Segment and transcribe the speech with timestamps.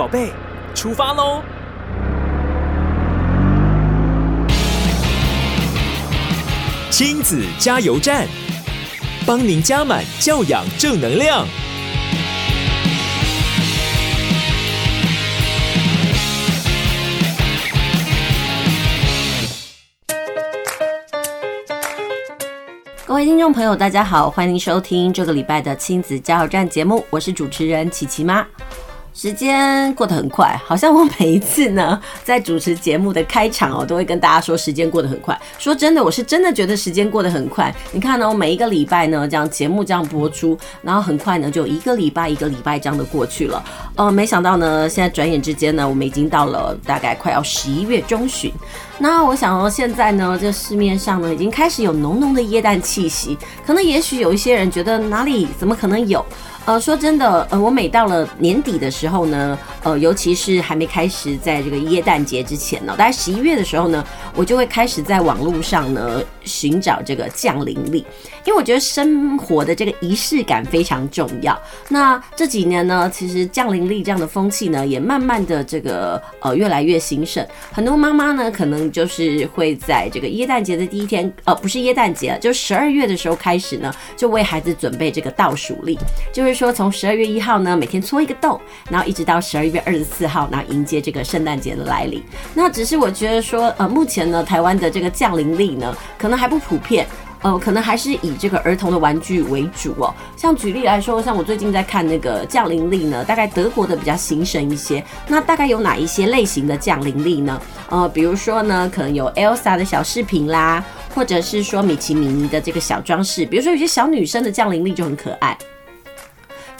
[0.00, 0.32] 宝贝，
[0.74, 1.42] 出发喽！
[6.88, 8.26] 亲子加油站，
[9.26, 11.46] 帮您加满教养正能量。
[23.04, 28.46] 各位听众朋友，大家好，欢迎收听这个礼拜的亲子加油站节目，我是主持人琪琪妈。
[29.20, 35.38] 时间过得很快，好像我每一次呢，在主持节目的开场哦，都会跟大家说时间过得很快。
[35.58, 37.70] 说真的，我是真的觉得时间过得很快。
[37.92, 43.62] 你看呢，我每一个礼拜呢，这样节目这样播出，然后很快呢，就一个礼拜一个礼拜这样的过去了。
[43.94, 48.50] 呃，没想到呢，现在转眼之间呢，我们已经到了大概快要十一月中旬。
[48.98, 53.36] 那我想说，现在呢，这市面上呢，已经开始有浓浓的椰蛋气息。
[53.66, 56.24] 可能也许有一些人觉得哪里怎么可能有？
[56.66, 68.04] 呃，说真的，呃，我每到了年底的时候呢，呃，尤其是还没开始在这个耶诞节之前呢，大概十一月的时候呢，我就会开始在网络上呢寻找这个降临历，
[68.44, 71.58] 因为我觉得生活的这个仪式感非常重要。
[71.88, 77.44] 那这几年呢，其实降临历这样的风气呢，也慢慢的这个呃越来越兴盛。
[77.72, 85.98] 很多妈妈呢，可能就是会在这个耶诞节的第一天，呃，不是耶诞节，就十二月的时候开始呢，就为孩子准备这个倒数历，
[86.32, 86.49] 就是。
[86.50, 92.20] 就是说，从十二月一号呢，每天搓一个豆，然后一直到十二月二十四号，然后迎接这个圣诞节的来临。
[92.54, 97.06] 那只是我觉得说，呃，目前呢，台湾的这个降临历呢，可能还不普遍，
[97.42, 100.12] 呃，可能还是以这个儿童的玩具为主哦。
[100.36, 105.00] 像举例来说，像我最近在看那个降临历呢，大概德国的比较兴盛一些。
[105.28, 107.62] 那大概有哪一些类型的降临历呢？
[107.90, 113.46] 呃，比如说呢，可能有 Elsa 的小饰品啦，或者是说米奇米妮的这个小装饰。
[113.46, 115.56] 比如说有些小女生的降临历就很可爱。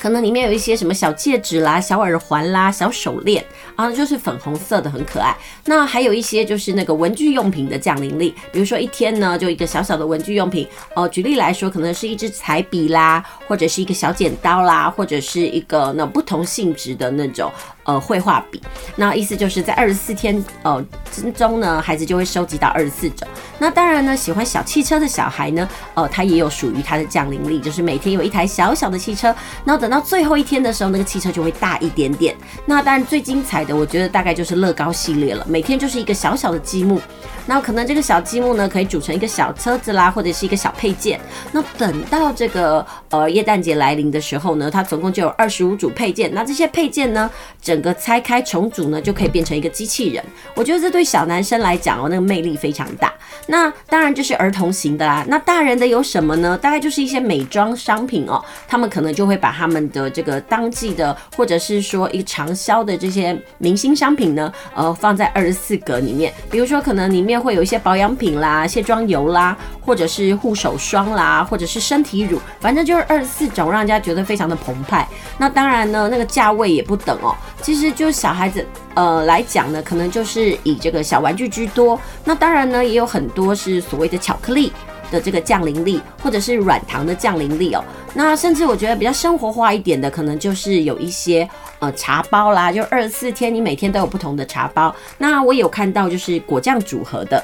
[0.00, 3.44] 可能里面有一些什么小戒指啦、小耳环啦、小手链
[3.81, 5.34] 然后，就是粉红色的，很可爱。
[5.64, 11.08] 那还有一些就是那个文具用品的降临力，比如说一天呢，就一个小小的文具用品哦。
[11.08, 17.51] 举例来说，可能是一支彩笔啦，或者是一个小剪刀啦，或者是一个那不同性质的那种。
[17.85, 18.61] 呃，绘画笔，
[18.95, 23.27] 那意思就是在二十四天呃之中呢，孩子就会收集到二十四种。
[23.58, 29.35] 那当然呢，喜欢小汽车的小孩呢，呃，他也有属于他的降临力，就是每天有一台小小的汽车。
[29.64, 32.36] 然后等到最后一天的时候，那个汽车就会大一点点。
[32.67, 37.01] 那当然最精彩的，我觉得大概就是乐高系列了，每天就是一个小小的积木。
[37.47, 41.19] 那可能这个小积木呢，可以组成一个小车子啦，或者是一个小配件。
[41.51, 46.33] 那等到这个呃耶诞节来临的时候呢，它总共就有二十五组配件。
[46.33, 47.29] 那这些配件呢，
[47.61, 50.23] 整个拆开重组呢，就可以变成一个机器人。
[50.55, 53.13] 我觉得这对小男生来讲哦，那个魅力非常大。
[53.47, 55.25] 那当然就是儿童型的啦。
[55.27, 56.57] 那大人的有什么呢？
[56.57, 66.32] 大概就是一些美妆商品哦，他们可能就会把他们的这个当季的，或者是说一个长销的这些明星商品呢，呃，放在二十四格里面。
[66.50, 67.30] 比如说可能里面。
[67.40, 75.08] 会有一些保养品啦、卸妆油啦，或者是护手霜啦，或者是身体乳，反正就是二十四种，让人家觉得非常的澎湃。
[75.38, 77.34] 那当然呢，那个价位也不等哦。
[77.62, 81.98] 其实就小孩子呃来讲呢，可能就是以这个小玩具居多。
[82.24, 84.70] 那当然呢，也有很多是所谓的巧克力
[85.10, 87.84] 的这个降临力，或者是软糖的降临力哦。
[88.14, 91.48] 那甚至我觉得比较生活化一点的，可能就是有一些
[91.78, 94.94] 呃茶包啦，就二十四天你每天都有不同的茶包。
[95.18, 97.42] 那我有看到就是果酱组合的。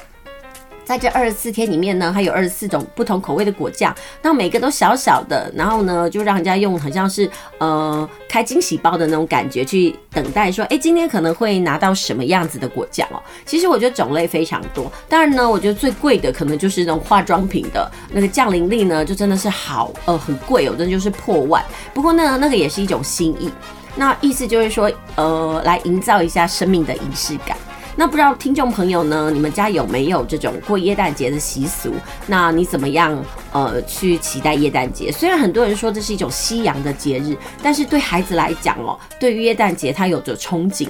[0.86, 3.92] 在这二十四天里面呢，还有二十四种不同口味的果酱，
[4.22, 13.20] 那每个都小小的，然后呢，就让人家用很像是呃开惊喜包的那种感觉去等待，说，哎，今天可能会拿到什么样子的果酱哦。
[13.44, 21.60] 其实我觉得种类非常多，当然呢，我觉得最贵的可能就是那种化妆品的那个降临力呢，就真的是好呃很贵哦，真的就是破万。
[21.92, 23.50] 不过呢那个也是一种心意，
[23.96, 27.56] 那意思就是说，呃，来营造一下生命的仪式感。
[27.98, 31.94] 那不知道听众朋友呢，你们家有没有这种过耶诞节的习俗？
[32.26, 33.18] 那你怎么样
[33.52, 35.10] 呃去期待耶诞节？
[35.10, 40.86] 虽然很多人说这是一种西洋的节日，但是对孩子来讲哦，对于耶诞节他有着憧憬。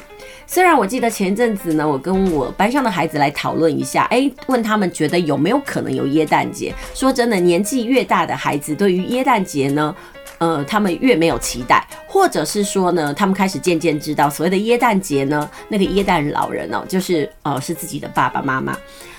[0.48, 6.74] 虽然我记得前阵子呢，我跟我班上的孩子来讨论一下，哎，问他们觉得有没有可能有耶诞节？
[6.92, 9.94] 说真的，年纪越大的孩子对于耶诞节呢，
[10.38, 18.76] 呃，他们越没有期待，或者是说呢，他们开始渐渐知道所谓的耶诞节呢，那个耶诞老人哦，就是呃，是自己的爸爸妈妈。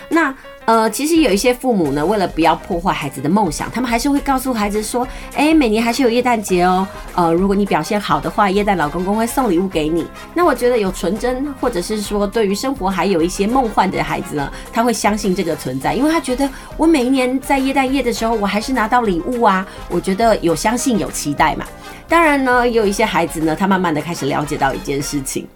[0.09, 0.33] 那
[0.65, 6.85] 呃，其实有一些父母呢，为了不要破坏孩子的梦想，他们还是会告诉孩子说，哎，每年还是有耶诞节哦。
[7.15, 10.05] 呃，如果你表现好的话，耶诞老公公会送礼物给你。
[10.33, 19.65] 那我觉得有纯真，或者是说对于生活还有一些梦幻的孩子呢，他会相信这个存在，因为他觉得我每一年在耶诞夜的时候，我还是拿到礼物啊。
[19.89, 21.65] 我觉得有相信有期待嘛。
[22.09, 25.47] 当然呢，也有一些孩子呢，他慢慢的开始了解到一件事情。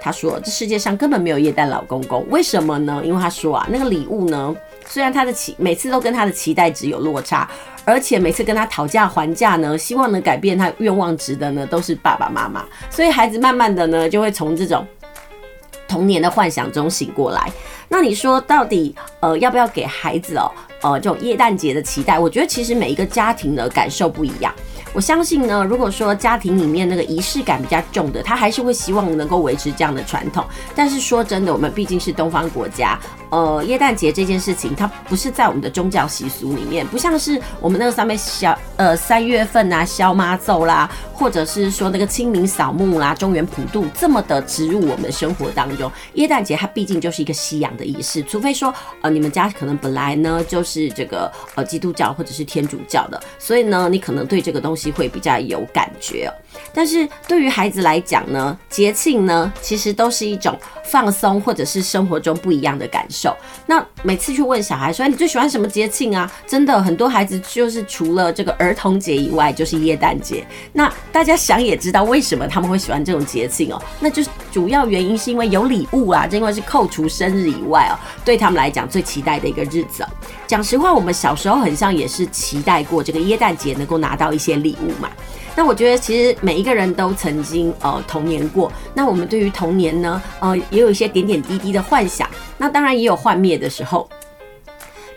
[0.00, 3.02] 他说这世界上根本没有耶诞老公公，为什么呢？
[3.04, 4.54] 因为他说啊，那个礼物呢，
[4.86, 7.48] 虽然他的期每次都跟他的期待值有落差，
[7.84, 14.86] 而且每次跟他讨价还价呢，希望能改变他愿望值的呢，都是爸爸妈妈，所以孩子慢慢的呢，就会从这种
[15.86, 17.50] 童年的幻想中醒过来。
[17.88, 20.52] 那你说到底，呃，要不要给孩子哦，
[20.82, 22.18] 呃，这种耶诞节的期待？
[22.18, 24.54] 我觉得其实每一个家庭的感受不一样。
[24.94, 30.44] 我相信呢，如果说家庭里面那个仪式感比较重的，他还是会希望能够维持这样的传统。
[30.74, 32.98] 但是说真的，我们毕竟是东方国家，
[33.30, 45.92] 呃，耶诞节这件事情，它不是在我们的宗教习俗里面，不像是我们那个上面小呃三月份啊，烧妈奏啦，或者是说那个清明扫墓啦、中原普渡这么的植入我们生活当中。
[46.14, 54.88] 耶诞节它毕竟就是一个西洋的仪式，除非说呃你们家可能本来呢就是这个呃基督教或者是天主教的，所以呢你可能对这个东西。
[54.88, 56.32] 会比较有感觉哦，
[56.72, 63.36] 但是对于孩子来讲呢，节庆呢其实都是一种放松，或者是生活中不一样的感受。
[63.66, 66.32] 那每次去问小孩说，你最喜欢什么节庆啊？
[66.46, 70.46] 真的很多孩子就是除了这个儿儿童节以外，就是耶诞节。
[70.72, 80.06] 那大家想也知道为什么他们会喜欢这种节庆哦，那就是主要原因是因为有礼物啊，因为是扣除生日以外哦，对他们来讲最期待的一个日子哦。
[80.46, 85.08] 讲实话，我们小时候很像也是期待过这个耶诞节能够拿到一些礼物嘛。
[85.56, 88.70] 那我觉得其实每一个人都曾经呃童年过。
[88.94, 92.28] 那我们对于童年呢，呃也有一些点点滴滴的幻想。
[92.56, 94.08] 那当然也有幻灭的时候。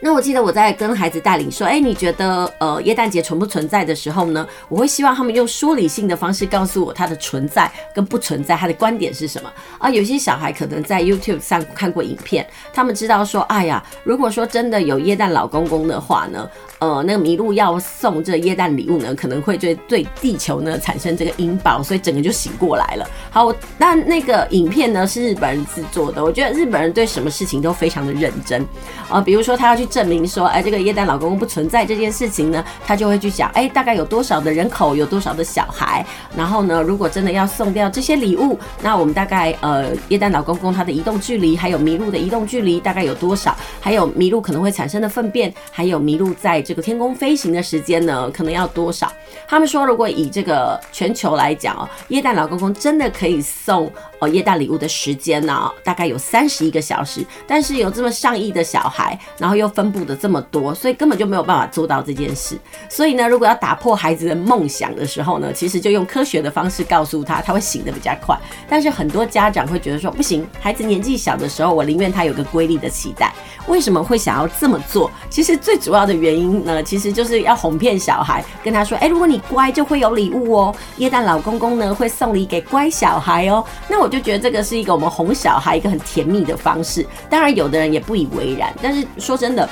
[0.04, 4.48] 那我记得我在跟孩子带领说，哎，你觉得呃耶诞节存不存在的时候呢？
[4.68, 9.92] 我会希望他们用说理性的方式告诉我它的存在跟不存在，他的观点是什么啊？
[9.92, 16.50] 有些小孩可能在 YouTube 上看过影片，他们知道说，哎呀，如果说真的有耶诞老公公的话呢，
[16.80, 23.08] 呃，那个麋鹿要送这耶诞礼物呢，可能会对对地球呢产生这个引爆，所以整个就醒过来了。
[23.30, 28.66] 好，那那个影片呢是日本人制作的，我觉得日本人对什么事情都非常的认真
[29.08, 29.91] 啊，比如说他要去。
[29.92, 36.06] 证明说，哎，这个耶诞老公公不存在这件事情呢，他就会去讲，哎，大概有多少的人口，有多少的小孩，
[36.36, 43.54] 然后呢，如果真的要送掉这些礼物，那我们大概呃，耶诞老公公他的移动距离，还有麋鹿的移动距离大概有多少？
[43.82, 49.12] 还有麋鹿可能会产生的粪便，还有麋鹿在这个天空飞行的时间呢，可能要多少？
[49.48, 53.92] 他们说，如果以这个全球来讲哦，耶诞老公公真的可以送
[54.22, 59.92] 哦耶诞礼物的时间呢，大概有三十一个小时，但是有这么上亿的小孩，然后又分。
[59.92, 62.58] 布的这么多，所以根本就没有办法做到这件事。
[62.88, 68.40] 所以呢，如果要打破孩子的梦想的时候呢，其实就用科学的方式告诉他，他会醒得比较快。
[68.70, 73.34] 但是很多家长会觉得说，不行，孩子年纪小的时候，我宁愿他有个规律的期待。
[73.68, 75.12] 为什么会想要这么做？
[75.30, 80.76] 其实最主要的原因呢，其实就是要哄骗小孩，跟他说，哎，如果你乖，就会有礼物哦。
[81.00, 83.64] 耶诞老公公呢，会送礼给乖小孩哦。
[83.90, 87.08] 那我就觉得这个是一个我们哄小孩一个很甜蜜的方式。
[87.30, 88.72] 当然，有的人也不以为然。
[88.82, 89.68] 但是说真的。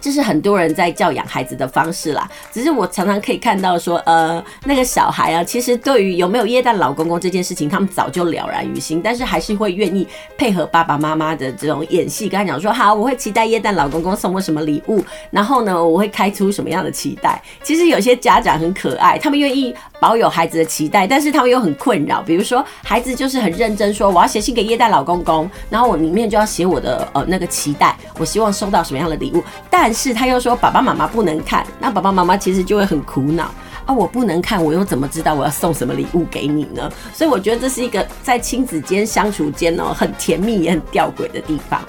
[0.00, 10.06] 这是很多人在教养孩子的方式啦，只是我常常可以看到说，呃，那个小孩啊，其实对于有没有耶诞老公公这件事情，他们早就了然于心，但是还是会愿意
[10.36, 17.40] 配合爸爸妈妈的这种演戏，跟他讲说，好，我会期待耶诞老公公送我什么礼物，然后呢，我会开出什么样的期待。
[17.62, 33.50] 其实有些家长很可爱，他们愿意保有孩子的期待，但是他们又很困扰，比如说孩子就是很认真说，我要写信给耶诞老公公，然后我里面就要写我的呃那个期待，我希望收到什么样的礼物，但但是他又说爸爸妈妈不能看，那爸爸妈妈其实就会很苦恼
[33.86, 33.94] 啊！
[33.94, 36.92] 我不能看，我又怎么知道我要送什么礼物给你呢？
[37.14, 41.80] 所以我觉得这是一个在亲子间相处间哦，很甜蜜也很吊诡的地方。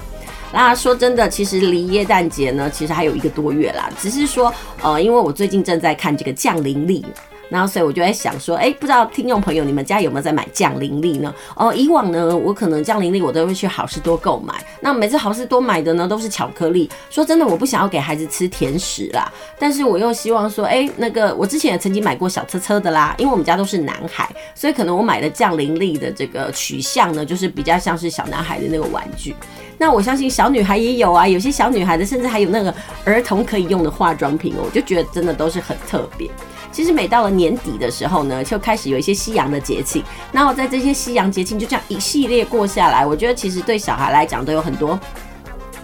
[0.53, 3.89] 那说真的，其实离耶诞节呢，其实还有一个多月啦。
[3.99, 4.49] 只是说，
[4.81, 7.05] 呃，因为我最近正在看这个降临历。
[7.49, 11.33] 然后，所以我就在想说，哎，不知道听众朋友你们家有没有在买降临力呢？
[11.55, 14.53] 哦，以往呢，我可能降临力我都会去好市多购买。
[14.79, 16.89] 那每次好市多买的呢，都是巧克力。
[17.09, 29.35] 说真的，我不想要给孩子吃甜食啦，但是我又希望说，哎，那个我之前也曾经买过小车车的啦，因为我们家都是男孩，所以可能我买的降临力的这个取向呢，就是比较像是小男孩的那个玩具。
[29.77, 32.73] 那我相信小女孩也有啊，有些小女孩的甚至还有那个
[33.05, 36.29] 儿童可以用的化妆品哦，我就觉得真的都是很特别。
[36.71, 40.03] 其实每到了年底的时候呢，就开始有一些夕阳的节庆。
[40.31, 44.99] 那我在这些夕阳节庆就这样一系列过下来，我觉得其实对小孩来讲都有很多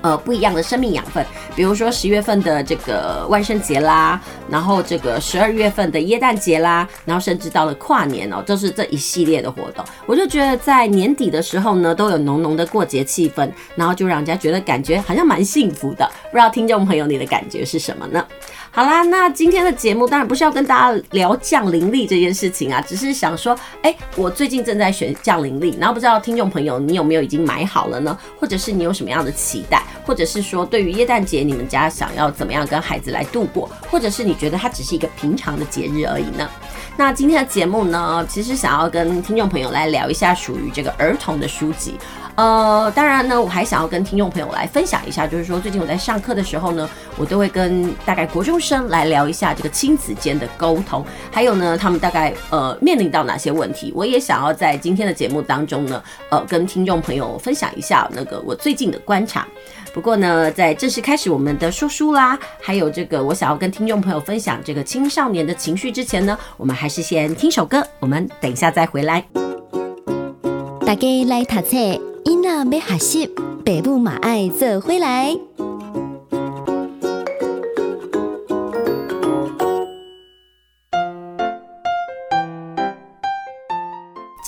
[0.05, 1.25] 呃不一样的生命养分。
[1.55, 9.83] 比如说十月份的这个万圣节啦，然后这个十二月份的耶诞节啦，然后甚至到了跨年哦，就是这一系列的活动。
[10.05, 16.07] 我就觉得在年底的时候呢，都有浓浓的过节气氛，然后就让人家觉得感觉好像蛮幸福的。
[16.29, 18.23] 不知道听众朋友你的感觉是什么呢？
[18.69, 28.17] 好啦，那今天的节目当然不是要跟大家聊降临力这件事情啊，只是想说，哎、我最近正在选降临力，然后不知道听众朋友你有没有已经买好了呢？
[28.37, 36.49] 或者是你有什么样的期待，或者是说对于耶诞节你们家想要怎么样跟孩子来度过，或者是你觉得它只是一个平常的节日而已呢？
[36.97, 41.95] 那今天的节目呢，其实想要跟听众朋友来聊一下属于这个儿童的书籍。
[42.35, 53.91] 呃，当然呢，我还想要跟听众朋友来分享一下，就是说最近我在上课的时候呢，我都会跟大概国中生来聊一下这个亲子间的沟通，还有呢，他们大概呃面临到哪些问题。
[53.95, 59.47] 我也想要在今天的节目当中呢，呃，跟听众朋友分享一下那个我最近的观察。
[59.95, 69.23] 不过呢，在正式开始我们的说书啦，还有这个我想要跟听众朋友分享这个青少年的情绪之前呢，我们还是先听首歌，我们等一下再回来。
[70.85, 71.77] 大家来读册。
[72.25, 73.27] 囡仔要学习，
[73.63, 75.33] 爸母嘛爱做回来。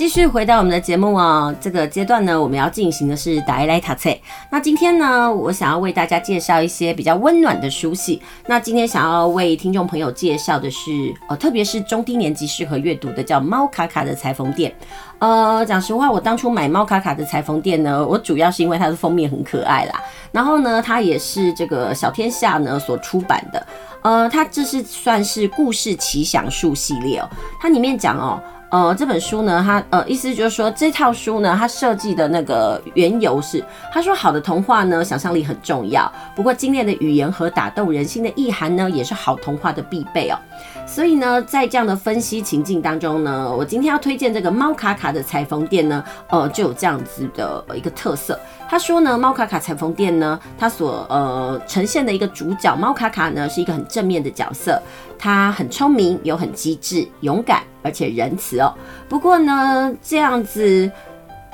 [0.08, 4.10] 继续回到我们的节目啊，这个阶段呢，我们要进行的是大家来读册。
[4.50, 8.22] 那今天呢，我想要为大家介绍一些比较温暖的书系。
[8.46, 14.72] 那今天想要为听众朋友介绍的是，呃，特别是中低年级适合阅读的，叫《猫卡卡的裁缝店》。
[15.20, 20.02] 呃，讲实话，我当初买猫卡卡的裁缝店呢，我主要是因为它的封面很可爱啦。
[20.32, 23.68] 然后呢，它也是这个小天下呢所出版的。
[24.04, 27.30] 呃，它这是算是故事奇想树系列哦。
[27.60, 36.12] 它里面讲哦，呃，这本书呢，它呃意思就是说，这套书呢，它设计的那个缘由是，他说好的童话呢，想象力很重要。
[36.36, 40.38] 不过精炼的语言和打动人心的意涵呢，也是好童话的必备哦。
[40.86, 48.38] 所以呢，在这样的分析情境当中呢，我今天要推荐这个猫卡卡的裁缝店呢，呃，就有这样子的一个特色。
[48.70, 54.82] 他说呢，猫卡卡裁缝店呢，它所呃呈现的一个主角猫卡卡呢，是一个很正面的角色，
[55.18, 58.74] 他很聪明，又很机智、勇敢，而且仁慈哦。
[59.08, 60.92] 不过呢，这样子，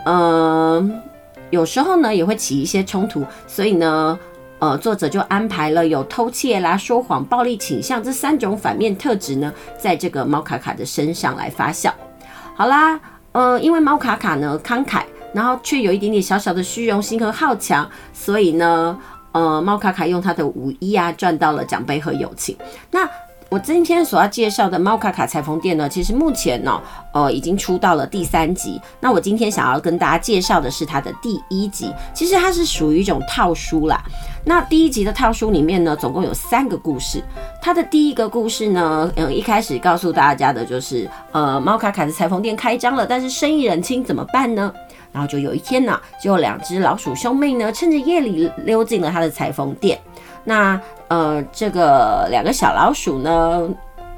[0.05, 0.89] 呃，
[1.51, 4.20] 有时候呢也会起一些冲突，所以呢。
[4.60, 11.91] 呃，作者就安排了有偷窃啦、说谎、暴力倾向这三种反面特质呢，在这个猫卡卡的身上来发酵。
[12.55, 12.98] 好啦，
[13.34, 15.01] 呃，因为猫卡卡呢慷慨，
[15.33, 18.97] 然后却有一点点小小的虚荣心和好强，所以呢，
[19.31, 22.55] 呃，猫卡卡用他的武艺啊赚到了奖杯和友情。
[22.91, 23.09] 那
[23.49, 26.81] 我今天所要介绍的《猫卡卡裁缝店》呢，其实目前呢，
[27.13, 28.81] 呃，已经出到了第三集。
[28.99, 34.03] 那我今天想要跟大家介绍的是它的第一集，其实它是属于一种套书啦。
[34.43, 37.23] 那第一集的套书里面呢，总共有三个故事。
[37.61, 44.73] 它的第一个故事呢，嗯，一开始告诉大家的就是，呃，猫卡卡的裁缝店开张了，但是生意冷清，怎么办呢？
[45.13, 49.98] 然后就有一天呢，就有两只老鼠兄妹呢，趁着夜里溜进了他的裁缝店。
[50.43, 50.77] 那
[51.08, 53.70] 呃，这个两个小老鼠呢，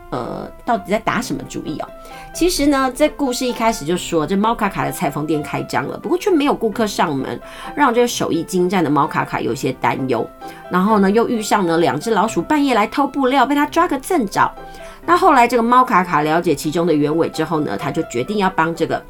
[0.10, 1.88] 呃，到底在打什么主意哦？
[2.34, 7.40] 其实呢，在故事一开始就说，这猫卡卡的裁缝店开张了，不过却没有顾客上门，
[7.76, 10.28] 让这个手艺精湛的猫卡卡有些担忧。
[10.72, 14.52] 然后呢，又遇上了两只老鼠半夜来偷布料，被他抓个正着。
[15.06, 19.02] 那后来这个猫卡卡了解其中的原委之后呢，他就决定要帮这个。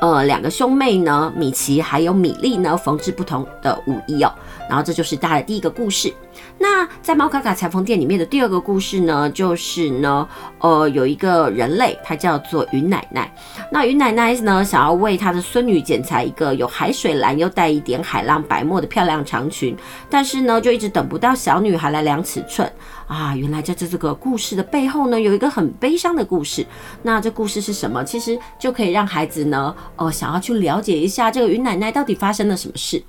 [0.00, 4.32] 呃，两个兄妹呢，米奇还有米莉呢，缝制不同的舞衣哦。
[4.68, 6.12] 然后这就是大家的第一个故事。
[6.58, 10.28] 那在猫卡卡裁缝店里面的第二个故事呢，就是呢，
[10.58, 13.32] 呃，有一个人类，他叫做云奶奶。
[13.72, 19.74] 那云奶奶呢，想要为她的孙女剪裁一个有海水蓝又带一点海浪白沫的漂亮长裙，
[20.10, 22.70] 但是呢，就一直等不到小女孩来量尺寸。
[23.06, 26.64] 啊，原来在这这个故事的背后呢，有一个很悲伤的故事。
[27.02, 28.04] 那这故事是什么？
[28.04, 33.02] 其实就可以让孩子呢，呃，想要去了解一下这个云奶奶到底发生了什么事。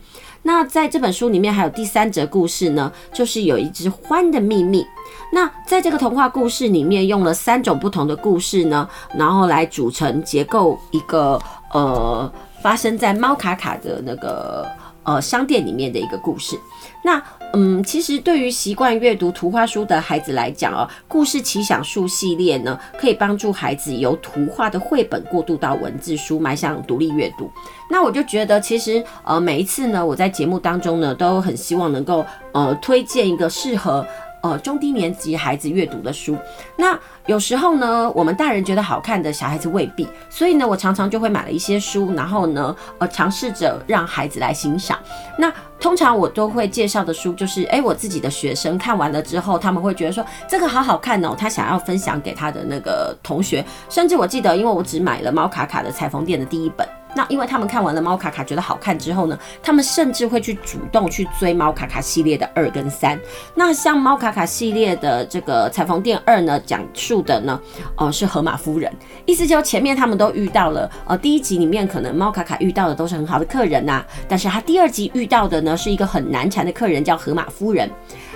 [0.43, 4.86] 那在这本书里面还有第三则故事呢，就是有一只獾的秘密。
[5.33, 11.39] 那在这个童话故事里面，用了三种不同的故事呢，然后来组成结构一个
[11.74, 12.31] 呃，
[12.62, 14.67] 发生在猫卡卡的那个
[15.03, 16.60] 呃商店里面的一个故事。
[17.03, 17.21] 那
[17.53, 27.51] 嗯，其实对于习惯阅读图画书的孩子来讲哦，故事奇想书系列呢，可以帮助孩子由图画的绘本过渡到文字书，迈向独立阅读。
[27.89, 34.05] 那我就觉得，其实呃，每一次呢，我在节目当中呢，都很希望能够呃推荐一个适合。
[34.41, 36.36] 呃，中低年级孩子阅读的书，
[36.75, 44.98] 那有时候呢，我们大人觉得好看的，小孩子未必，所以呢，我常常就会买了一些书，然后呢，呃，尝试着让孩子来欣赏。
[45.38, 56.88] 那通常我都会介绍的书，就是诶，我自己的学生看完了之后，他们会觉得说这个好好看哦，他想要分享给他的那个同学，甚至我记得，因为我只买了猫卡卡的裁缝店的第一本。
[57.13, 63.19] 那因为他们看完了猫卡卡觉得好看之后呢，他们甚至会去主动去追猫卡卡系列的二跟三。
[63.53, 67.59] 那像猫卡卡系列的这个裁缝店二呢，讲述的呢，
[67.97, 68.91] 哦、呃、是河马夫人，
[69.25, 77.89] 意思就前面他们都遇到了，呃第一集里面可能猫卡卡遇到的都是很好的客人呐、但是他第二集遇到的呢是一个很难缠的客人，叫河马夫人。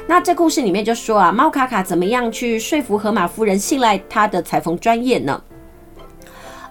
[0.07, 5.41] 那这故事里面就说啊，猫卡卡怎么样去说服河马夫人信赖他的裁缝专业呢？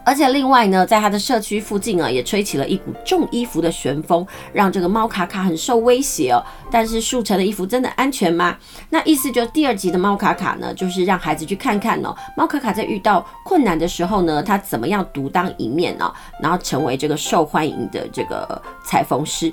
[0.04, 6.42] 而且另外呢，在他的社区附近啊，也吹起了一股重衣服的旋风，让这个猫卡卡很受威胁哦。
[6.70, 8.56] 但是速成的衣服真的安全吗？
[8.90, 19.52] 那意思就是第二集的猫卡卡呢，就是让孩子去看看哦，猫卡卡在遇到困难的时候呢，他怎么样独当一面哦，然后成为这个受欢迎的这个裁缝师。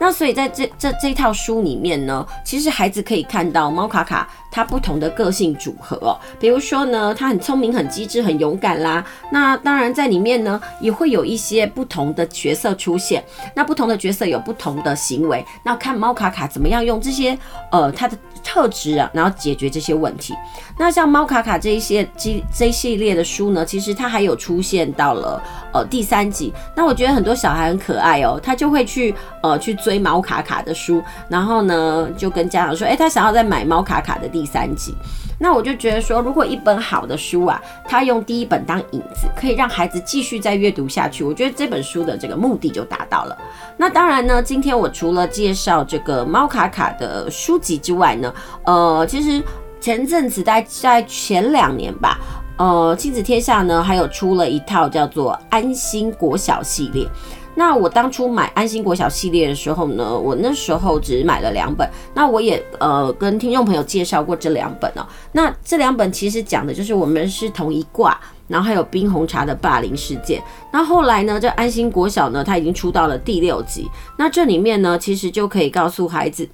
[0.00, 9.04] 那所以在这这这套书里面呢，其实孩子可以看到猫卡卡他不同的个性组合哦，比如说呢，他很聪明、很机智、很勇敢啦。
[9.32, 9.82] 那当然。
[9.92, 13.22] 在里面呢，也会有一些不同的角色出现。
[13.54, 17.36] 那不同的角色有不同的行为，那看猫卡卡怎么样用这些
[17.70, 20.34] 呃它的特质啊，然后解决这些问题。
[20.78, 26.52] 那像猫卡卡这一些这这一系列的书呢，其实它还有出现到了呃第三集。
[26.76, 34.94] 那我觉得很多小孩很可爱哦，他就会去呃去追猫卡卡的书，然后呢就跟家长说，哎，他想要再买猫卡卡的第三集。
[35.38, 43.36] 那我就觉得说，如果一本好的书啊，它用第一本当引子，可以让孩子继续再阅读下去，我觉得这本书的这个目的就达到了。
[43.76, 48.32] 那当然呢，今天我除了介绍这个猫卡卡的书籍之外呢，
[48.64, 49.42] 呃，其实
[49.80, 52.18] 前阵子在在前两年吧，
[52.58, 57.08] 呃，亲子天下呢还有出了一套叫做安心国小系列。
[57.54, 61.88] 那我当初买安心国小系列的时候呢，我那时候只买了两本。
[62.14, 65.06] 那我也呃跟听众朋友介绍过这两本哦。
[65.32, 68.18] 那这两本其实讲的就是我们是同一挂，
[68.48, 70.42] 然后还有冰红茶的霸凌事件。
[70.72, 73.86] 那后来呢，这安心国小呢，它已经出到了第六集。
[74.16, 76.48] 那这里面呢，其实就可以告诉孩子，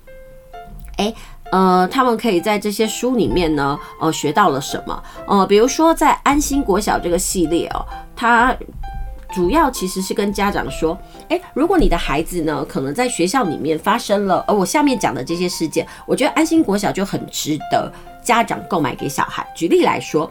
[0.97, 1.15] 哎，
[1.53, 5.01] 呃，他们可以在这些书里面呢，呃，学到了什么？
[5.29, 7.87] 呃，比如说在安心国小这个系列哦，
[8.17, 8.53] 它。
[9.35, 10.99] 主要其实是跟家长说，
[11.29, 19.47] 诶，如果你的孩子呢，可能在学校里面发生了，而我下面讲的这些事件，我觉得安心国小就很值得家长购买给小孩。
[19.55, 20.31] 举例来说，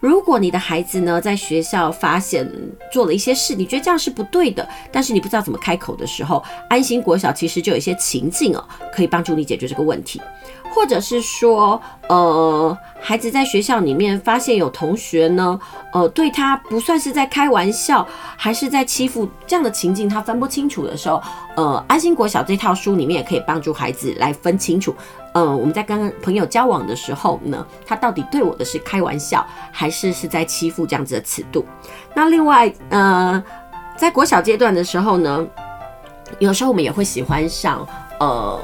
[0.00, 2.50] 如果你的孩子呢，在学校发现
[2.90, 10.20] 做了一些事，你觉得这样是不对的，但是你不知道怎么开口的时候，安心国小其实就有一些情境哦，可以帮助你解决这个问题。
[10.70, 15.58] 或者是说，呃，孩子在学校里面发现有同学呢，
[15.92, 21.20] 呃，对他不算是在开玩笑，还是在欺负这样的情境，他分不清楚的时候，
[21.56, 24.94] 呃，安心国小这套书里面也可以帮助孩子来分清楚，
[25.32, 31.64] 呃，我们在跟朋友交往的时候呢，他到底对我的是开玩笑，还是是在欺负这样子的尺度。
[32.14, 33.42] 那另外，呃，
[33.96, 35.46] 在国小阶段的时候呢，
[36.38, 37.86] 有时候我们也会喜欢上，
[38.20, 38.60] 呃。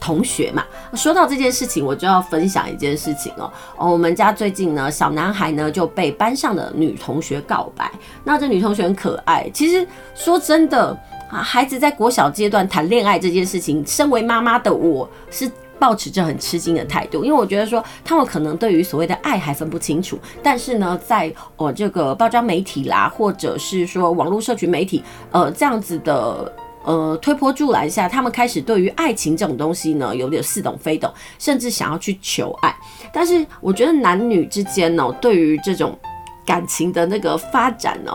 [0.00, 3.52] 同学嘛，说到这件事情，我就要分享一件事情哦。
[3.76, 7.90] 哦，我们家最近呢，小男孩呢就被班上的女同学告白。
[8.24, 9.48] 那这女同学很可爱。
[9.52, 10.98] 其实说真的
[11.30, 20.18] 啊，孩子在国小阶段谈恋爱这件事情，身为妈妈的我是抱持着很吃惊的态度，因为我觉得说他们可能对于所谓的爱还分不清楚。
[20.42, 26.50] 但是呢，在哦这个包装媒体啦，或者是说网络社群媒体，呃这样子的。
[26.84, 32.74] 呃，推波助澜下，他们开始对于爱情这种东西呢，有点似懂非懂，甚至想要去求爱。
[33.12, 35.98] 但是我觉得男女之间呢，对于这种
[36.46, 38.12] 感情的那个发展呢，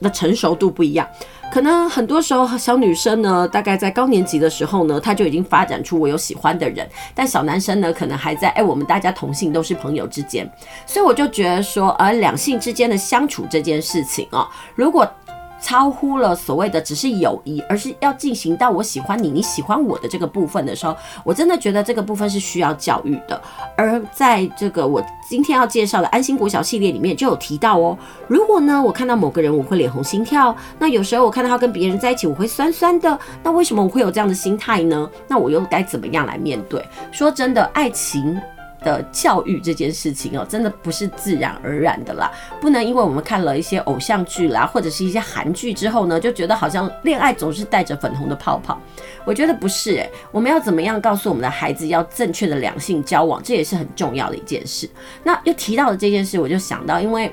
[0.00, 1.08] 的成熟度不一样。
[1.52, 10.50] 可能很多时候小女生呢，大概在高年级的时候呢，她就已经发展出我有喜欢的人，但小男生呢，可能还在哎，我们大家同性都是朋友之间。
[10.84, 15.08] 所以我就觉得说，而两性之间的相处这件事情啊，如果
[15.64, 23.40] 超乎了所谓的只是友谊，而是要进行到我喜欢你，你喜欢我的这个部分的时候，我真的觉得这个部分是需要教育的。
[23.74, 27.96] 而在这个我今天要介绍的安心国小系列里面就有提到哦，
[28.28, 35.10] 如果呢我看到某个人我会脸红心跳，那有时候我看到他跟别人在一起我会酸酸的，那为什么我会有这样的心态呢？
[35.26, 36.86] 那我又该怎么样来面对？
[37.10, 38.38] 说真的，爱情。
[38.84, 48.78] 的教育这件事情哦，真的不是自然而然的啦，不能因为我们看了一些偶像剧啦，或者是一些韩剧之后呢，就觉得好像恋爱总是带着粉红的泡泡。
[49.24, 54.88] 我觉得不是诶、我们要怎么样告诉我们的孩子要正确的两性交往，这也是很重要的一件事。
[55.22, 57.32] 那又提到了这件事，我就想到，因为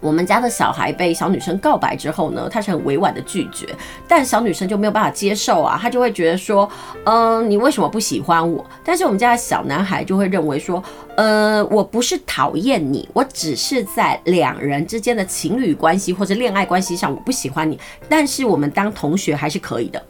[0.00, 3.66] 我们家的小孩被小女生告白之后呢，他是很委婉的拒绝，
[4.06, 6.68] 但小女生就没有办法接受啊，他就会觉得说，
[7.04, 8.64] 嗯、你为什么不喜欢我？
[8.84, 10.82] 但是我们家的小男孩就会认为说，
[11.16, 17.78] 呃，我不是讨厌你，我只是在两人之间的情侣关系或者恋爱关系上，我不喜欢你，
[18.08, 20.02] 但是我们当同学还是可以的。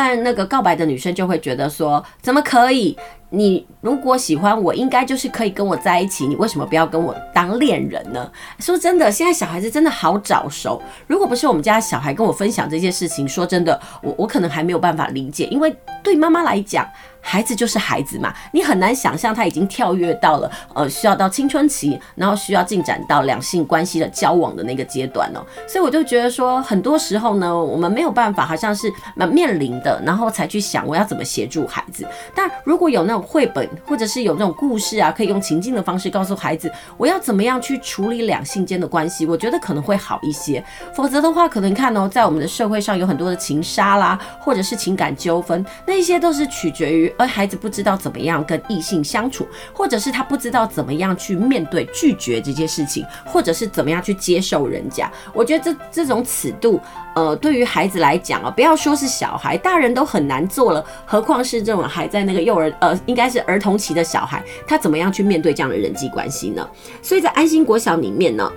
[0.00, 2.96] 但那个告白的女生就会觉得说，怎么可以？
[3.30, 6.24] 你如果喜欢我，应该就是可以跟我在一起。
[6.24, 8.30] 你为什么不要跟我当恋人呢？
[8.60, 10.80] 说真的，现在小孩子真的好早熟。
[11.08, 15.46] 如果不是我们家小孩跟我分享这些事情，说真的，我我可能还没有办法理解。
[15.46, 16.86] 因为对妈妈来讲，
[17.20, 25.44] 孩子就是孩子嘛，你很难想象他已经跳跃到了呃需要到青春期，然后需要进展到两性关系的交往的那个阶段哦。
[25.66, 28.90] 所以我就觉得说，很多时候呢，我们没有办法，好像是
[29.30, 32.06] 面临的，然后才去想我要怎么协助孩子。
[32.34, 40.64] 但如果有那种绘本或者是有那种故事啊，可以用情境的方式告诉孩子，我要怎么样去处理两性间的关系，我觉得可能会好一些。
[40.94, 55.10] 否则的话，可能看哦，在我们的社会上有很多的情杀啦，或者是情感纠纷，那些都是取决于，而孩子不知道怎么样跟异性相处，或者是他不知道怎么样去面对拒绝这件事情，或者是怎么样去接受人家。
[55.32, 56.80] 我觉得这这种尺度，
[57.14, 63.38] 呃，对于孩子来讲啊，不要说是小孩，大人都很难做了，何况是这种还在那个幼儿，呃，应该是。
[63.48, 66.68] 儿童期的小孩，他怎么样去面对这样的人际关系呢？
[67.00, 68.52] 所以在安心国小里面呢，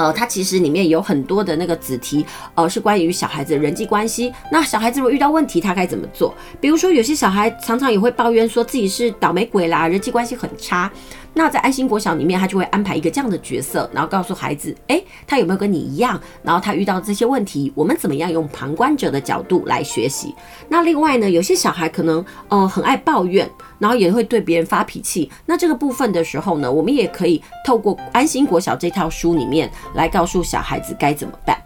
[0.00, 4.32] 呃，它其实里面有很多的那个子题，呃，是关于小孩子的人际关系。
[4.50, 6.34] 那小孩子如果遇到问题，他该怎么做？
[6.58, 10.90] 比如说，有些小孩常常也会抱怨说自己是倒霉鬼啦，人际关系很差。
[11.32, 16.20] 那在安心国小里面，他就会安排一个这样的角色，然后告诉孩子，诶，他有没有跟你一样？
[16.42, 20.34] 然后他遇到这些问题，我们怎么样用旁观者的角度来学习？
[20.68, 25.30] 那另外呢，有些小孩可能呃很爱抱怨，然后也会对别人发脾气。
[25.46, 31.56] 那这个部分的时候呢，我们也可以透过安心国小这套书里面来告诉小孩子该怎么办。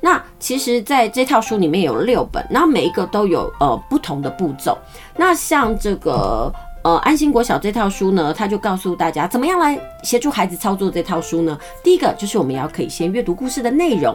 [0.00, 4.76] 那其实在这套书里面有六本，然后每一个都有呃不同的步骤。
[5.16, 6.52] 那像这个。
[6.84, 11.58] 呃，安心国小这套书呢，他就告诉大家怎么样来协助孩子操作这套书呢？
[11.82, 14.14] 第一个就是我们要可以先阅读故事的内容，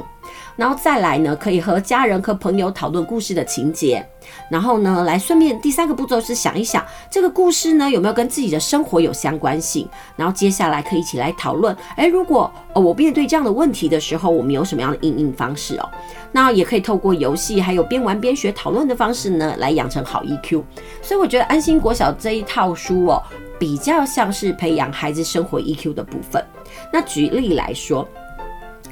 [0.60, 4.06] 然后再来呢，可以和家人和朋友讨论故事的情节，
[4.52, 15.89] 然后呢，来顺便第三个步骤是想一想这个故事呢有没有跟自己的生活有相关性，然后接下来可以一起来讨论，诶，如果呃我面对这样的问题的时候，我们有什么样的应应方式哦？
[16.34, 20.62] 那也可以透过游戏，还有边玩边学讨论的方式呢，来养成好 EQ。
[21.02, 23.24] 所以我觉得安心国小这一套书哦，
[23.58, 26.43] 比较像是培养孩子生活 EQ 的部分。
[26.91, 28.06] 那举例来说，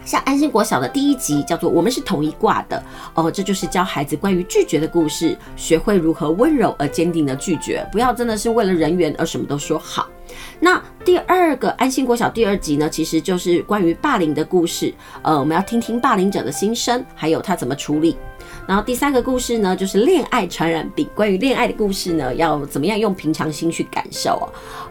[0.08, 2.82] 像安心国小的第一集叫做“我们是同一挂的”，
[3.14, 10.08] 哦，这就是教孩子关于拒绝的故事，学会如何温柔而坚定的拒绝，不要真的是为了人缘而什么都说好。
[10.62, 14.94] 那第二个安心国小第二集呢，其实就是关于霸凌的故事。
[15.24, 18.16] 呃，我们要听听霸凌者的心声，还有他怎么处理。
[18.66, 21.08] 然后第三个故事呢，就是恋爱传染病。
[21.16, 24.48] 关于恋爱的故事呢，要怎么样用平常心去感受哦？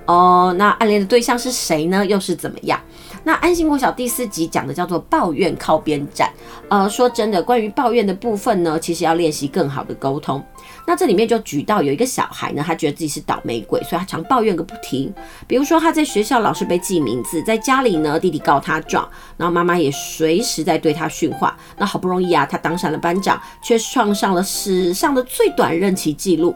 [0.07, 2.05] 哦，那暗恋的对象是谁呢？
[2.05, 2.79] 又是怎么样？
[3.27, 6.33] 那安心国小第四集讲的叫做抱怨靠边站。
[6.69, 10.41] 呃，说真的，关于抱怨的部分呢，其实要练习更好的沟通。
[10.87, 15.13] 那这里面就举到有一个小孩呢，他觉得自己是倒霉鬼，所以他常抱怨个不停。
[15.47, 21.57] 比如说他在学校老是被记名字，在家里呢弟弟告他状，然后妈妈也随时在对他训话。
[21.77, 26.55] 那好不容易啊，他当上了班长，却创上了史上的最短任期记录。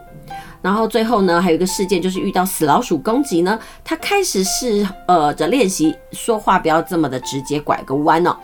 [0.61, 8.37] 然后最后呢，还有一个事件就是遇到死老鼠攻击呢，他开始试呃着练习说话不要这么的直接，拐个弯哦，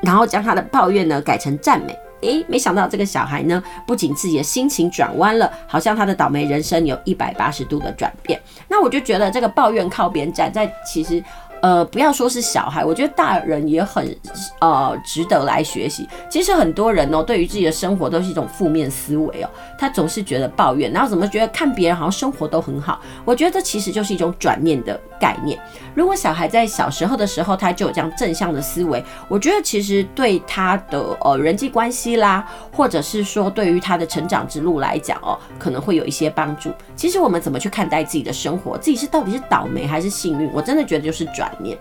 [0.00, 1.96] 然后将他的抱怨呢改成赞美。
[2.22, 8.40] 诶，没想到这个小孩呢，不仅自己的心情转弯了，好像他的倒霉人生有一百八十度的转变。
[8.68, 11.22] 那我就觉得这个抱怨靠边站，在其实。
[11.62, 14.16] 呃，不要说是小孩，我觉得大人也很
[14.62, 16.08] 呃值得来学习。
[16.30, 23.02] 其实很多人哦，对于自己的生活都是一种负面思维哦，他总是觉得抱怨，然后怎么觉得看别人好像生活都很好。
[23.26, 25.60] 我觉得这其实就是一种转念的概念。
[25.94, 36.72] 如果小孩在小时候的时候他就有这样正向的思维，我觉得其实对他的呃人际关系啦，或者是说对于他的成长之路来讲哦，可能会有一些帮助。
[36.94, 40.50] 其实我们怎么去看待自己的生活，自己是到底是倒霉还是幸运？
[40.52, 41.76] 我真的觉得就是转念。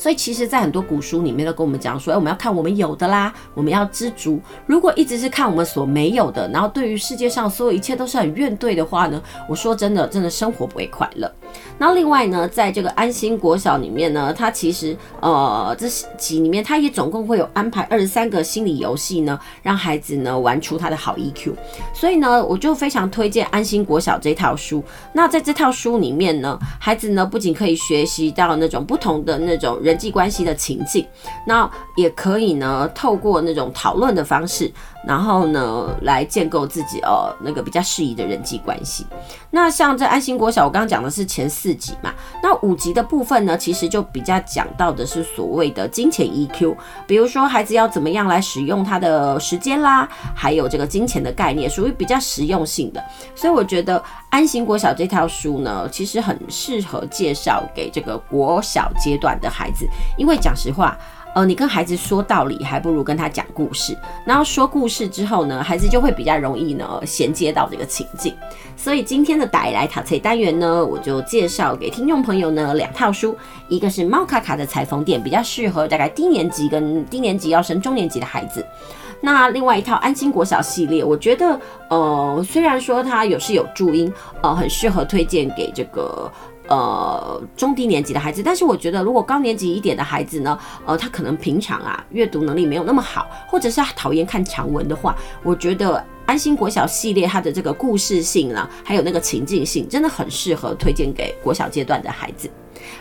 [0.00, 4.40] 所以，其实，在很多古书里面都跟我们讲说，哎，我们要看我们有的啦，我们要知足。
[4.64, 11.30] 如果一直是看我们所没有的，然后对于世界上所有一切都是很怨怼的话呢，我说真的，真的生活不会快乐。
[11.76, 15.86] 那另外呢，在这个安心国小里面呢，它其实呃这
[16.16, 21.52] 集里面，它也总共会有安排二十三个心理游戏呢，让孩子呢玩出他的好 EQ。
[21.92, 24.82] 所以呢，我就非常推荐安心国小这套书。
[25.12, 29.89] 那在这套书里面呢，孩子呢不仅可以学习到那种不同的那种人。
[29.90, 31.04] 人际关系的情境，
[31.44, 34.72] 那也可以呢透过那种讨论的方式，
[35.06, 39.06] 然后呢来建构自己哦那个比较适宜的人际关系。
[39.50, 53.02] 那像这安心国小，我刚刚讲的是前四集嘛，那五集的部分呢，其实就比较讲到的是所谓的金钱 EQ，比如说孩子要怎么样来使用他的时间啦，还有这个金钱的概念，属于比较实用性的。
[53.34, 59.84] 所以我觉得安心国小这套书呢，其实很适合介绍给这个国小阶段的孩子，
[60.16, 60.96] 因为讲实话。
[61.40, 63.96] 呃，你跟孩子说道理，还不如跟他讲故事。
[64.26, 68.36] 然后说故事之后呢，孩子就会比较容易呢衔接到这个情境。
[68.76, 73.34] 所以今天的带来塔翠单元呢，我就介绍给听众朋友呢两套书，
[73.68, 78.62] 一个是猫卡卡的裁缝店，比较适合大概低年级跟低年级要升中年级的孩子。
[79.22, 86.30] 那另外一套安心国小系列，我觉得呃虽然说它有是有注音，呃很适合推荐给这个。
[86.70, 102.48] 呃，中低年级的孩子，但是我觉得，如果高年级一点的孩子呢，呃，他可能平常啊阅读能力没有那么好，或者是他讨厌看长文的话，我觉得安心国小系列它的这个故事性呢，还有那个情境性，真的很适合推荐给国小阶段的孩子。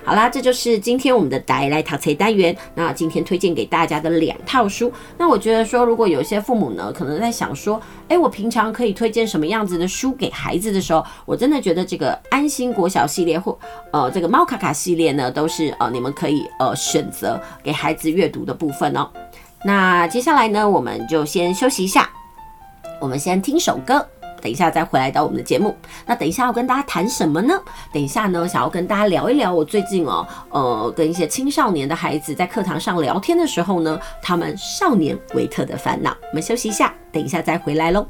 [0.03, 2.57] 好啦，这就是今天我们的带来读册单元。
[2.73, 4.91] 那今天推荐给大家的两套书。
[5.15, 13.55] 那我觉得说，如果有些父母呢，可能在想说，哎，我平常可以推荐什么样子的书给孩子的时候，我真的觉得这个安心国小系列或
[13.91, 19.07] 呃这个猫卡卡系列呢，都是呃你们可以呃选择给孩子阅读的部分哦。
[19.63, 22.09] 那接下来呢，我们就先休息一下，
[22.99, 24.05] 我们先听首歌。
[24.41, 25.75] 等一下再回来到我们的节目。
[26.05, 27.53] 那等一下要跟大家谈什么呢？
[27.91, 36.15] 等一下呢，想要跟大家聊一聊我最近哦，呃，跟一些青少年的孩子在课堂上聊天的时候呢，他们少年维特的烦恼。
[36.29, 38.07] 我们休息一下，等一下再回来喽。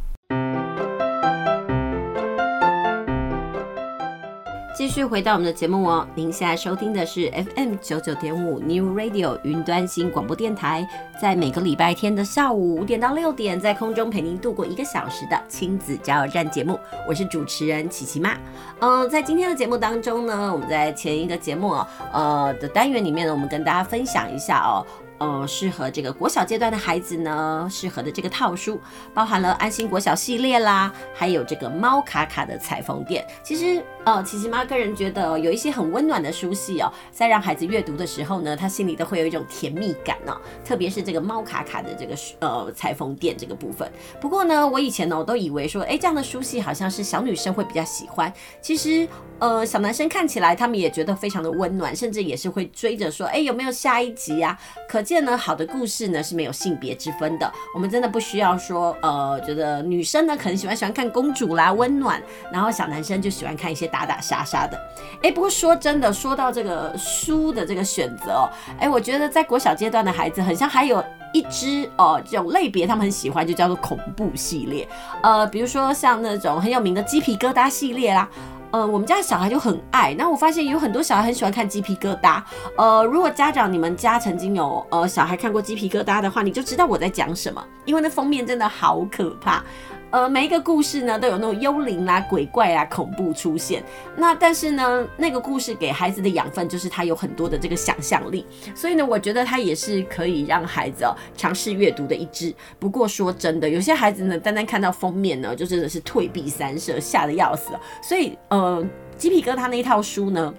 [4.79, 10.87] 继续回到我们的节目哦，您现在收听的是 FM 九九点五 New Radio 云端新广播电台，
[11.21, 18.37] 在每个礼拜天的下午五点到六点，在空中陪您度过一个小时的亲子加油站节目，我是主持人琪琪妈。
[18.79, 24.87] 嗯、在今天的节目当中呢，我们在前一个节目哦，呃的单元里面呢，我们跟大家分享一下哦。
[25.19, 28.79] 呃，适合这个国小阶段的孩子呢，适合的这个套书
[29.13, 33.27] 包含了安心国小系列啦，还有这个猫卡卡的裁缝店。
[33.43, 40.39] 其实，呃，琪琪妈个人觉得有一些很温暖的书系哦，在让孩子阅读的时候呢，他心里都会有一种甜蜜感哦。
[40.63, 43.91] 特别是这个猫卡卡的这个呃裁缝店这个部分。
[44.21, 48.31] 不过呢，我以前呢，我都以为说，哎，这样的书系好像是小女生会比较喜欢。
[48.61, 49.05] 其实，
[49.39, 54.57] 呃，小男生看起来他们也觉得非常的温暖，甚至也是会追着说，哎，有没有下一集啊？
[54.87, 55.03] 可。
[55.09, 57.51] 见呢，好的故事呢是没有性别之分的。
[57.73, 62.21] 我们真的不需要说，呃，觉得女生呢可能喜欢喜欢看公主啦，温暖，
[62.53, 64.79] 然后小男生就喜欢看一些打打杀杀的。
[65.21, 68.49] 哎，不过说真的，说到这个书的这个选择哦，
[68.79, 74.87] 哎，我觉得在国小阶段的孩子，很像还有一支哦这种类别，他们很喜欢，就叫做恐怖系列。
[75.21, 78.29] 呃，比如说像那种很有名的鸡皮疙瘩系列啦。
[78.71, 80.13] 呃，我们家小孩就很爱。
[80.15, 82.39] 那我发现有很多小孩很喜欢看鸡皮疙瘩。
[82.77, 89.63] 呃，如果家长你们家曾经有呃小孩看过鸡皮疙瘩的话，你就知道我在讲什么，因为那封面真的好可怕。
[90.11, 93.83] 呃，每一个故事呢都有那种幽灵啦、鬼怪啊、恐怖出现。
[94.17, 98.43] 那但是呢，那个故事给孩子的养分就是他有很多的这个想象力，
[98.73, 102.51] 所以呢，我觉得他也是可以让孩子哦尝试阅读的一支。
[102.79, 107.69] 不过说真的，有些孩子呢，单单看到封面呢，就真的是退避三舍，吓得要死。
[108.01, 108.83] 所以呃，
[109.15, 110.51] 鸡皮疙瘩那一套书呢，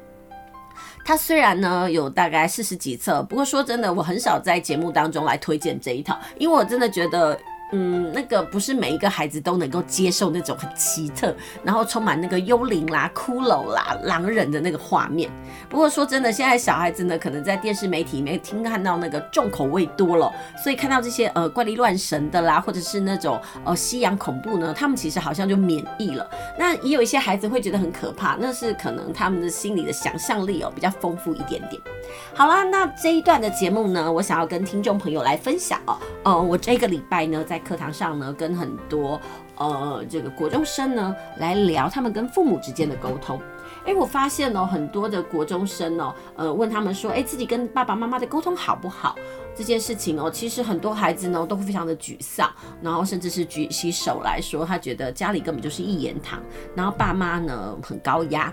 [1.04, 7.36] 它虽然呢有大概四十几册，不过说真的，我很少在节目当中来推荐这一套，因为我真的觉得。
[7.72, 15.30] 嗯，那个不是每一个孩子都能够接受那种很奇特，然后充满那个幽灵啦、骷髅啦、狼人的那个画面。
[15.68, 26.28] 不过说真的，现在小孩子呢，可能在电视媒体里面听看到那个重口味多了，所以看到这些呃怪力乱神的啦，或者是那种呃西洋恐怖呢，他们其实好像就免疫了。
[26.58, 31.80] 那也有一些孩子会觉得很可怕，那是可能他们的心里的想象力哦比较丰富一点点。
[32.34, 37.59] 好啦，那这一段的节目呢，我想要跟听众朋友来分享哦，呃，我这个礼拜呢在。
[37.60, 39.20] 课堂上呢，跟很多
[39.56, 43.40] 呃这个国中生呢来聊他们跟父母之间的沟通。
[43.86, 49.14] 诶，我发现哦，很多的国中生哦，呃，问他们说，诶，自己跟爸爸妈妈的沟通好不好？
[49.54, 52.50] 这件事情哦，其实很多孩子呢都会非常的沮丧，
[52.82, 56.40] 然后甚至是举起手来说，他觉得家里根本就是一言堂，
[56.74, 58.52] 然后爸妈呢很高压。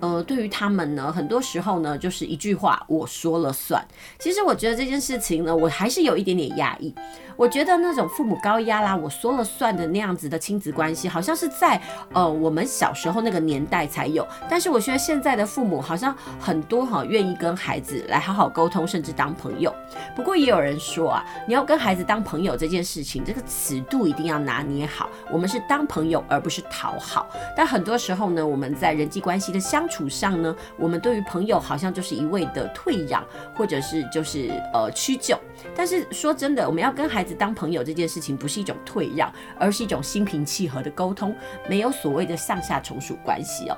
[0.00, 3.82] 呃，对于他们呢，很多时候呢，就是一句话我说了算。
[4.18, 6.94] 其实我觉得这件事情呢，我还是有一点点压抑。
[7.36, 11.80] 我觉得那种父母高压啦，我说了算的那样子的亲子关系，好像是在
[12.12, 14.26] 呃我们小时候那个年代才有。
[14.48, 19.74] 但是我觉得现在的父母好像很多哈，愿意跟孩子来好好沟通，甚至当朋友。
[20.14, 25.10] 不过也有人说啊，你要跟孩子当朋友这件事情，这个尺度一定要拿捏好。
[25.30, 27.26] 我们是当朋友，而不是讨好。
[27.54, 35.38] 但很多时候呢，我们在人际关系的相处上呢，我们对于朋友好像就是一味的退让，或者是就是呃屈就。
[35.74, 41.34] 但是说真的，我们要跟孩子当朋友这件事情，不是一种退让，而是一种心平气和的沟通，
[41.68, 43.76] 没有所谓的上下从属关系哦。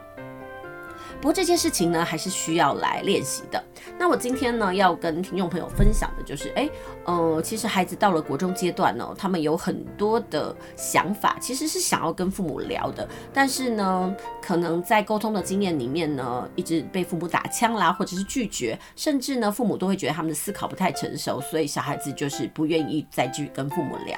[1.20, 3.62] 不过这件事情呢，还是需要来练习的。
[3.98, 6.70] 那我今天呢，要跟听众朋友分享的就是，诶，
[7.04, 24.16] 呃，其实孩子到了国中阶段呢，他们有很多的想法，其实是想要跟父母聊的，但是呢，可能在沟通的经验里面呢，一直被父母打枪啦，或者是拒绝，甚至呢，父母都会觉得他们的思考不太成熟，所以小孩子就是不愿意再去跟父母聊。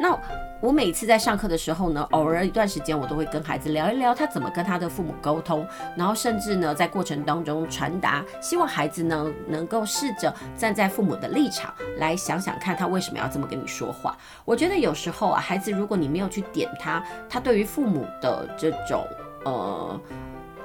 [0.00, 0.18] 那
[0.60, 14.16] 我每次在上课的时候呢，偶尔一段时间，我都会跟孩子聊一聊他怎么跟他的父母沟通，然后甚至呢，在过程当中传达，希望孩子呢能够试着站在父母的立场来想想看，他为什么要这么跟你说话。
[14.44, 19.04] 我觉得有时候啊，孩子如果你没有去点他，他对于父母的这种
[19.44, 20.00] 呃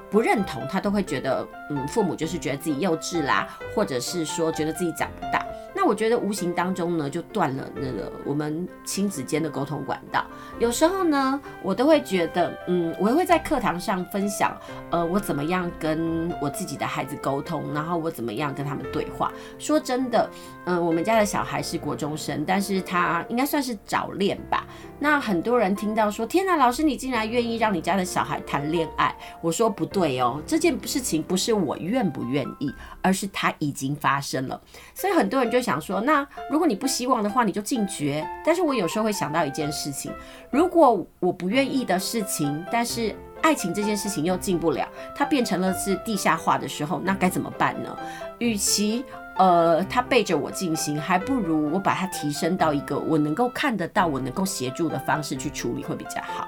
[0.09, 5.43] 不认同，他都会觉得嗯，父母就是觉得自己幼稚啦，或者是说觉得自己长不大。
[5.83, 10.25] 那我觉得无形当中呢，就断了那个我们亲子间的沟通管道。
[10.57, 14.57] 有时候呢，我都会觉得，嗯，我会在课堂上分享，
[14.91, 19.29] 呃，我怎么样跟我自己的孩子沟通，然后我怎么样跟他们对话。
[19.59, 20.29] 说真的，
[20.63, 24.65] 嗯、我们家的小孩是国中生，但是他应该算是早恋吧。
[25.03, 29.13] 那很多人听到说，天哪，老师你竟然愿意让你家的小孩谈恋爱？
[29.41, 34.61] 我说不对哦，这件事情不是我愿不愿意，而是它已经发生了。
[34.95, 38.25] 所以很多人就想说，那如果你不希望的话，你就禁绝。
[38.45, 40.09] 但是我有时候会想到一件事情，
[40.49, 47.93] 如果我不愿意的事情，但是爱情这件事情又进不了，它变成了是地下化的时候，那该怎么办呢？
[48.39, 49.03] 与其
[49.37, 56.47] 呃他背着我进行，还不如我把它提升到一个我能够看得到、我能够协助的方式去处理会比较好。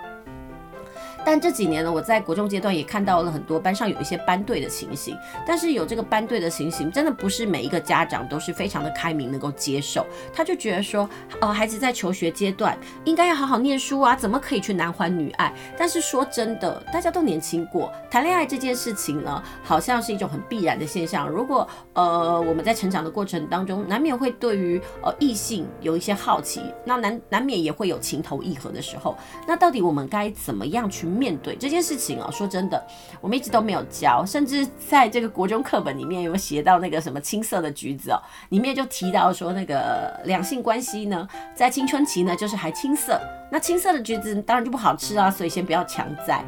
[1.26, 5.18] 但这几年呢，我在国中阶段也看到了很多班上有一些班队的情形。
[5.46, 10.06] 但是有这个班队的情形，真的不是每一个家长都是非常的开明，能够接受。
[10.32, 11.10] 他就觉得说，
[11.42, 15.52] 呃，孩子在求学阶段应该要好好念书啊，怎么可以去男欢女爱？
[15.78, 21.28] 但是说真的，大家都年轻过，谈恋爱这件事情呢，好像是一种很必然的现象。
[21.28, 29.18] 如果呃我们在成长的过程当中，难免会对于呃异性有一些好奇，那难难免也会有情投意合的时候。
[29.48, 32.86] 那到底我们该怎么样去面对这件事情啊，说真的，
[33.22, 43.20] 我们一直都没有教，甚至在这个国中课本里面有写到那个什么青涩的橘子哦，里面就提到说那个两性关系呢，在青春期呢就是还青涩，
[43.52, 46.44] 那青涩的橘子当然就不好吃啊，所以先不要强摘。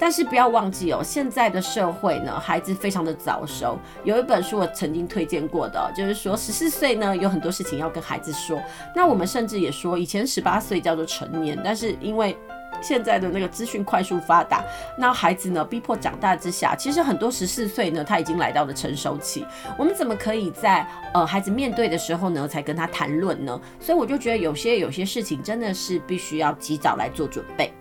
[0.00, 3.76] 但是不要忘记哦，现在的社会呢，孩子非常的早熟。
[4.04, 8.62] 有一本书我曾经推荐过的，就是说十四岁呢有很多事情要跟孩子说。
[8.94, 12.38] 那我们甚至也说，以前十八岁叫做成年，但是因为
[12.80, 14.64] 现在的那个资讯快速发达，
[14.96, 19.46] 那孩子呢逼迫长大之下，其实很多十四岁呢他已经来到了成熟期。
[19.76, 23.60] 我们怎么可以在呃孩子面对的时候呢才跟他谈论呢？
[23.80, 27.72] 所以我就觉得有些有些事情真的是必须要及早来做准备。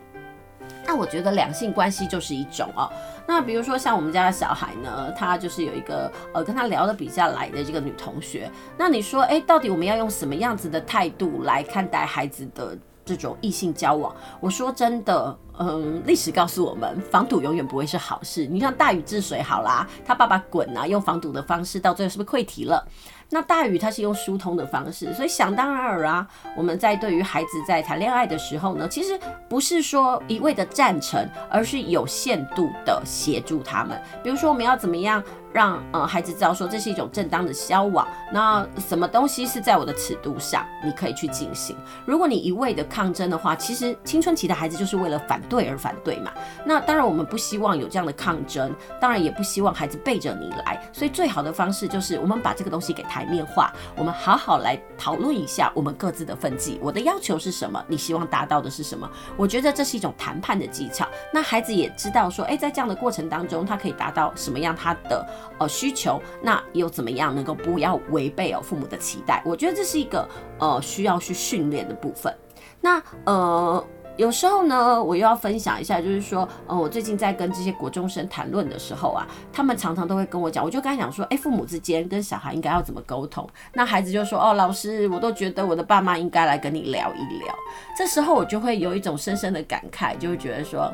[0.86, 2.90] 那我觉得两性关系就是一种哦。
[3.28, 8.50] 那比如说像我们家的小孩呢，他就是有一个呃跟他聊得比较来的这个女同学。
[8.78, 14.14] 那你说，诶，到底我们要用什么样子的态度来看待孩子的这种异性交往？
[14.42, 18.46] 我说真的，嗯，历史告诉我们，防堵永远不会是好事。
[18.46, 22.86] 你像大禹治水好啦，他爸爸滚啊，用防堵的方式，到最后是不是溃堤了？
[23.30, 34.02] 那大禹他是用疏通的方式，所以想当然尔啊，我们在对于孩子在谈恋爱的时候呢，其实不是说一味的赞成，而是有限度的协助他们。
[34.24, 35.22] 比如说我们要怎么样
[35.58, 41.76] 让呃孩子知道说这是一种正当的交往，那什么东西是在我的尺度上，你可以去进行。
[42.06, 46.32] 如果你一味的抗争的话，其实青春期的孩子就是为了反对而反对嘛。
[46.64, 53.08] 那当然我们不希望有这样的抗争，当然也不希望孩子背着你来，所以最好的方式就是我们把这个东西给。
[53.08, 56.78] 台面化，我们好好来讨论一下我们各自的分际。
[56.84, 57.82] 我的要求是什么？
[57.88, 59.10] 你希望达到的是什么？
[59.38, 61.08] 我觉得这是一种谈判的技巧。
[61.34, 65.26] 那孩子也知道说，诶，在这样的过程当中，他可以达到什么样他的
[65.58, 66.22] 呃需求？
[66.42, 69.42] 那又怎么样能够不要违背哦父母的期待？
[69.46, 70.28] 我觉得这是一个
[70.60, 72.34] 呃需要去训练的部分。
[72.82, 73.86] 那呃。
[74.18, 83.48] 有时候呢，我又要分享一下，就是说，呃，我最近在跟这些国中生谈论的时候啊，他们常常都会跟我讲，我就跟他讲说，哎，父母之间跟小孩应该要怎么沟通？
[83.74, 87.56] 那孩子就说，哦，老师，我都觉得我的爸妈应该来跟你聊一聊。
[87.96, 90.92] 这时候我就会有一种深深的感慨，就会觉得说，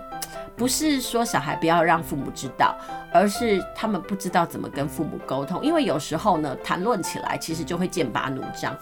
[0.58, 2.76] 不是说小孩不要让父母知道，
[3.14, 8.76] 而是他们不知道怎么跟父母沟通，因为有时候呢，谈论起来其实就会剑拔弩张。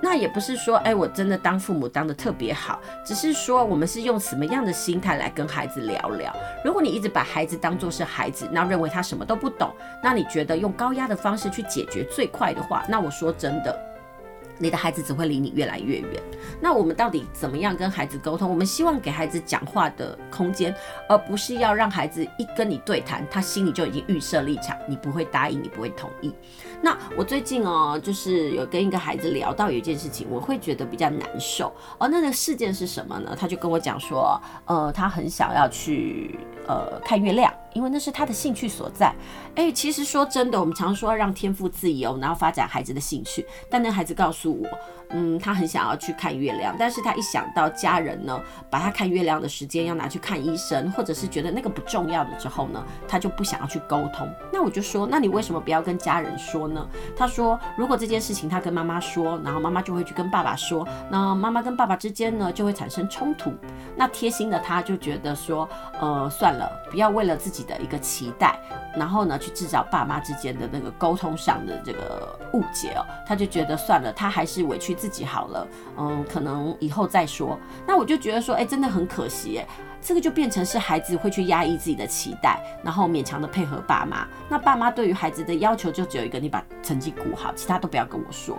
[0.00, 6.34] 那也不是说，哎，我真的当父母当得特别好，只是说我们是用什么样的心态来跟孩子聊聊。
[6.62, 13.95] 如果你一直把孩子当作是孩子，那认为他什么都不懂，那你觉得用高压的方式去解决最快的话，那我说真的。
[14.58, 16.22] 你的孩子只会离你越来越远。
[16.60, 18.48] 那我们到底怎么样跟孩子沟通？
[18.48, 20.74] 我们希望给孩子讲话的空间，
[21.08, 26.32] 而不是要让孩子一跟你对谈，他心里就已经预设立场，你不会答应，你不会同意。
[26.82, 31.72] 那我最近哦，就是有跟一个孩子聊到有一件事情，我会觉得比较难受。
[31.98, 33.36] 哦那个事件是什么呢？
[33.38, 37.52] 他就跟我讲说，呃，他很想要去呃看月亮。
[37.74, 39.14] 因为那是他的兴趣所在，
[39.56, 43.46] 诶，其实说真的，我们常说让天赋自由，然后发展孩子的兴趣。
[43.68, 44.66] 但那孩子告诉我，
[45.10, 54.28] 嗯，他很想要去看月亮，但是他一想到家人呢，把他看月亮的时间要拿去看医生，或者是觉得那个不重要的之后呢，他就不想要去沟通。
[54.52, 56.86] 那我就说，那你为什么不要跟家人说呢？
[57.16, 63.54] 他说，如果这件事情他跟妈妈说，然后妈妈就会去跟爸爸说，那妈妈跟爸爸之间呢就会产生冲突。
[63.96, 65.68] 那贴心的他就觉得说，
[66.00, 68.58] 呃，算了，不要为了自己的一个期待，
[68.96, 75.68] 然后呢，去制造爸妈之间的那个沟通上的这个误解哦，他就觉得算了，他还是委屈自己好了，
[75.98, 77.58] 嗯，可能以后再说。
[77.86, 79.66] 那我就觉得说，哎，真的很可惜，哎，
[80.00, 84.26] 这个就变成是孩子会去压抑自己的期待，然后勉强的配合爸妈。
[84.48, 88.56] 那爸妈对于孩子的要求就只有一个，你把成绩顾好，其他都不要跟我说。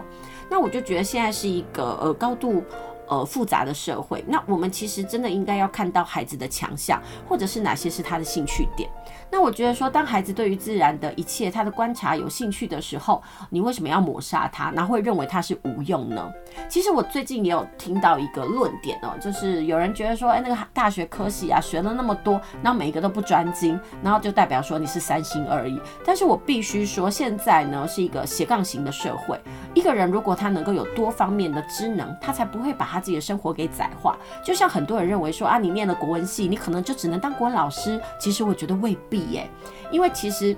[0.50, 2.64] 那我就觉得现在是一个呃高度。
[3.10, 8.90] 呃，复杂的社会，那我们其实真的应该要看到孩子的强项，或者是哪些是他的兴趣点。
[9.32, 16.32] 那我觉得说，当孩子对于自然的一切，他的观察有兴趣的时候，你为什么要抹杀他，然后会认为他是无用呢？
[16.70, 25.80] 其实我最近也有听到一个论点哦，就是有人觉得说，哎，那个大学科系啊，学了那么多，然后每一个都不专精，然后就代表说你是三心二意。
[26.06, 29.40] 但是我必须说，现在呢是一个斜杠型的社会，
[29.74, 33.02] 一个人如果他能够有多方面的知能，他才不会把他。
[33.08, 38.02] 自己的生活给窄化，就像很多人认为说啊，你念了国文系，你可能就只能当国文老师。
[38.20, 39.50] 其实我觉得未必耶，
[39.92, 40.56] 因为其实。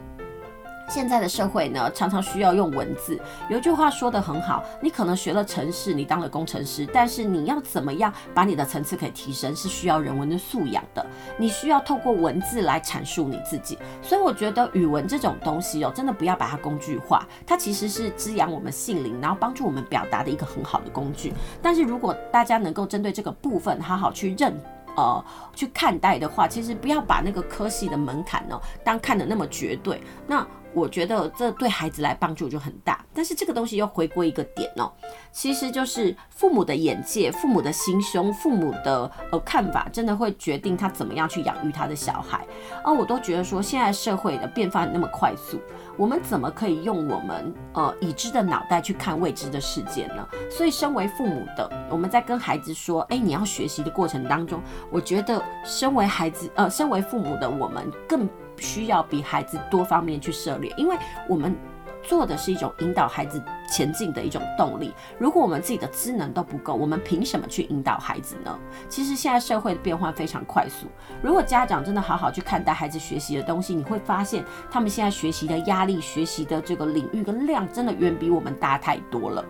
[0.91, 3.15] 现在的社会呢，常常需要用文字。
[3.47, 11.05] 有一句话说得很好，你可能学了程式，你当了工程师，但是你要怎么样把你的层次可以提升，是需要人文的素养的。
[11.37, 13.77] 你需要透过文字来阐述你自己。
[14.01, 21.31] 所以我觉得语文这种东西哦，真的不要把它工具化，它其实是滋养我们心灵，然后帮助我们表达的一个很好的工具。
[21.61, 24.59] 但是如果大家能够针对这个部分好好去认。
[24.99, 25.25] 呃，
[25.55, 30.01] 去看待的话，其实不要把那个科系的门槛呢，当看得那么绝对。
[30.27, 33.03] 那我觉得这对孩子来帮助就很大。
[33.13, 34.91] 但是这个东西又回归一个点哦，
[35.31, 42.45] 其实就是父母的眼界、父母的心胸、父母的呃看法，真的会决定他怎么样去养育他的小孩。
[42.83, 45.59] 而我都觉得说，现在社会的变化那么快速。
[45.99, 50.25] 我们怎么可以用我们呃已知的脑袋去看未知的世界呢？
[50.49, 60.95] 所以，身为父母的，我们在跟孩子说：“哎，你要学习的过程当中，我觉得身为孩子呃，身为父母的我们更需要比孩子多方面去涉猎，因为
[61.27, 61.53] 我们。”
[62.09, 63.39] 做的是一种引导孩子
[63.71, 64.91] 前进的一种动力。
[65.19, 68.59] 如果我们自己的资能都不够，我们凭什么去引导孩子呢？
[68.89, 70.87] 其实现在社会的变化非常快速。
[71.21, 79.45] 如果家长真的好好去看待孩子学习的东西，你会发现他们现在学习的压力、学习的这个领域跟量，真的远比我们大太多了。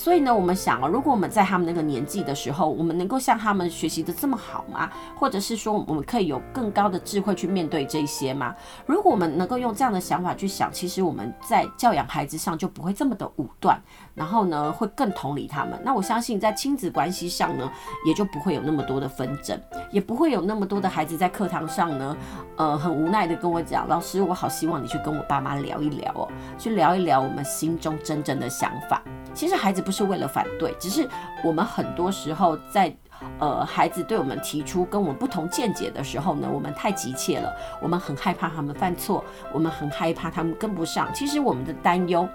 [0.00, 4.88] 所以呢，我们想啊，如果我们在他们那个年纪的时候，我们能够像他们学习的这么好吗？
[5.14, 8.54] 或者是说，我们可以有更高的智慧去面对这些吗？
[8.86, 13.78] 如果我们能够用这样的想法去想，其实我们在教养孩子上就不会这么的武断，
[14.14, 15.78] 然后呢，会更同理他们。
[15.84, 17.70] 那我相信在亲子关系上呢，
[18.06, 22.16] 也就不会有那么多的纷争，也不会有那么多的孩子在课堂上呢，
[22.56, 26.26] 呃，很无奈的跟我讲，老师，我好希望你去跟我爸妈聊一聊哦，
[26.56, 29.02] 去聊一聊我们心中真正的想法。
[29.32, 31.08] 其实孩子不是为了反对，只是
[31.44, 32.94] 我们很多时候在
[33.38, 41.08] 呃孩子对我们提出跟我们不同见解的时候呢，我们太急切了，我们很害怕他们犯错，我们很害怕他们跟不上。
[41.14, 42.28] 其实我们的担忧，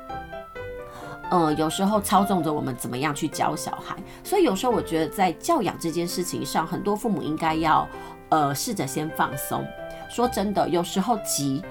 [1.30, 3.96] 呃，有时候操纵着我们怎么样去教小孩。
[4.24, 7.88] 所以有时候我觉得在教养这件事情上，很多父母应该要
[8.30, 9.66] 呃试着先放松。
[10.10, 11.64] 说真的，有时候急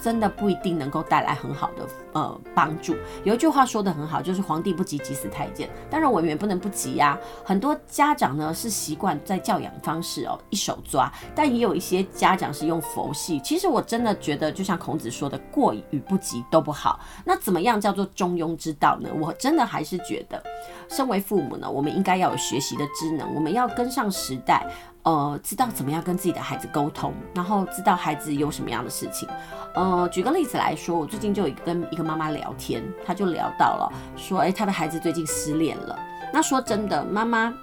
[0.00, 1.84] 真的不一定能够带来很好的。
[2.12, 2.94] 呃帮助。
[3.24, 5.68] 有一句话说得很好，就是皇帝不急急死太监。
[5.90, 13.40] 当然我们也不能不急呀、很多家长呢是习惯在教养方式哦一手抓，但也有一些家长是用佛系。
[13.40, 17.00] 其实我真的觉得，就像孔子说的，过与不及都不好。
[17.24, 19.08] 那怎么样叫做中庸之道呢？
[19.18, 20.42] 我真的还是觉得，
[20.88, 24.66] 身为父母呢，我们应该要有学习的知能，我们要跟上时代。
[25.08, 29.26] 呃，知道怎么样跟自己的孩子沟通，然后知道孩子有什么样的事情。
[29.74, 35.98] 呃，举个例子来说，我最近就有跟一个妈妈聊天，她就聊到了说，诶，她的孩子最近失恋了。
[36.30, 37.54] 那说真的，妈妈。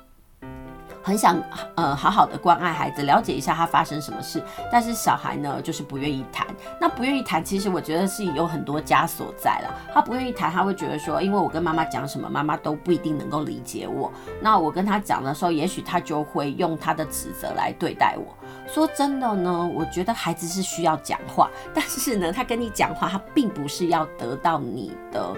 [1.06, 1.40] 很想
[1.76, 6.48] 呃好好的关爱孩子，了解一下他发生什么事，但是小孩呢就是不愿意谈。
[6.82, 9.72] 那不愿意谈，其实我觉得是有很多枷锁在了。
[9.94, 14.12] 他不愿意谈，他会觉得说，因为我跟妈妈讲什么，妈妈都不一定能够理解我。
[14.42, 18.36] 那我跟他讲的时候，也许他就会用他的指责来对待我。
[18.68, 25.36] 说真的呢，我觉得孩子是需要讲话，但是呢，他跟你讲话，他并不是要得到你的。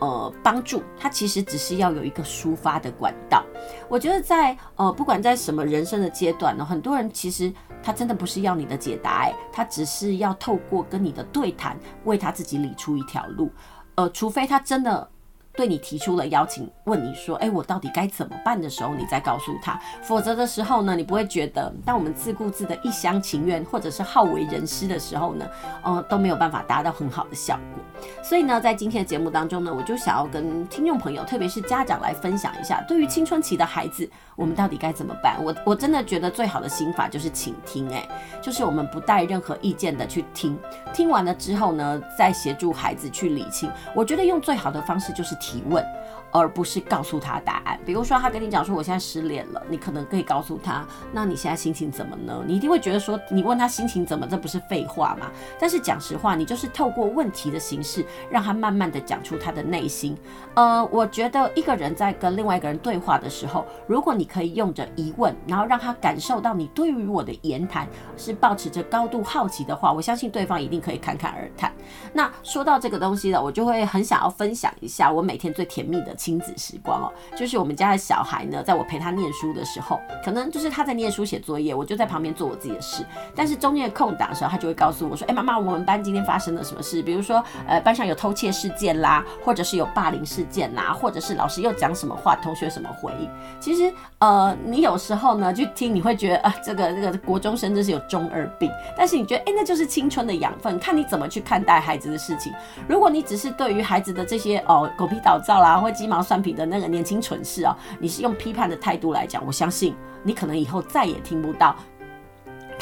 [0.00, 3.44] 呃，帮助他其实只是要有一个抒发的管道。
[3.88, 13.50] 我觉得在呃，不管在什么人生的阶段呢，很多人其实他真的不是要你的解答，他只是要透过跟你的对谈，为他自己理出一条路。
[13.94, 15.08] 呃，除非他真的。
[15.56, 19.78] 对你提出了邀请，问你说：“哎，我到底该怎么办？”的时候，你再告诉他。
[20.00, 25.46] 否则的时候呢，你不会觉得，当我们自顾自的一厢情愿，或者是好为人师的时候呢，
[25.82, 27.82] 呃，都没有办法达到很好的效果。
[28.22, 35.36] 所以呢，在今天的节目当中呢，我就想要跟听众朋友，特别是家长来分享一下，对于青春期的孩子，我们到底该怎么办？
[35.42, 38.08] 我我真的觉得最好的心法就是倾听，哎，
[38.40, 40.56] 就是我们不带任何意见的去听，
[40.94, 43.68] 听完了之后呢，再协助孩子去理清。
[43.94, 45.39] 我觉得用最好的方式就是。
[45.40, 45.84] 提问，
[46.32, 47.78] 而不是告诉他答案。
[47.84, 52.42] 比如说，他跟你讲说我现在失恋了，你可能可以告诉他，那你现在心情怎么呢？
[52.46, 55.30] 你一定会觉得说，你问他心情怎么，这不是废话吗？
[55.58, 60.16] 但是讲实话，你就是透过问题的形式，让他慢慢的讲出他的内心。
[60.54, 71.72] 呃，我觉得一个人在跟另外一个人对话的时候，如果你可以用着疑问，然后让他感受到你对于我的言谈是抱持着高度好奇的话，我相信对方一定可以侃侃而谈。
[72.12, 83.02] 那说到这个东西了，我就会很想要分享一下我每天最甜蜜的亲子时光哦，就是我们家的小孩呢，在我陪他念书的时候，可能就是他在念书写作业，我就在旁边做我自己的事。
[83.34, 87.02] 但是中间的空档的时候，他就会告诉我说：“哎，妈妈，我们班今天发生了什么事？
[87.02, 93.30] 比如说，呃，班上有偷窃事件啦，或者是有霸凌事件啦，或者是老师又讲什么话，同学什么回应。
[93.58, 98.70] 其实，呃，你有时候呢，去听你会觉得啊，这个这个国中生真是有中二病。
[98.94, 102.52] 但是你觉得，哎，那就是青春的养分，看你怎么去看待孩子的事情。
[102.86, 109.94] 如果你只是对于孩子的这些哦狗屁倒灶啦，或鸡毛蒜皮的那个年轻蠢事啊，你是用批判的态度来讲，我相信
[110.24, 111.76] 你可能以后再也听不到。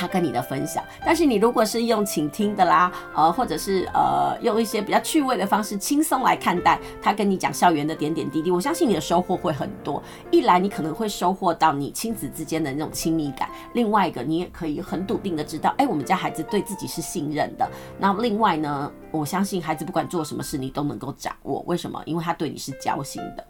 [0.00, 10.00] 他跟你的分享，但是你如果是用倾听的啦，呃，或者是呃用一些比较趣味的方式，轻松来看待他跟你讲校园的点点滴滴，我相信你的收获会很多。
[10.30, 17.68] 一来你可能会收获到你亲子之间的那种亲密感，另外一个你也可以很笃定的知道，哎，我们家孩子对自己是信任的。
[17.98, 21.62] 那另外呢，我相信孩子不管做什么事，你都能够掌握。
[21.66, 22.02] 为什么？
[22.06, 23.44] 因为他对你是交心的。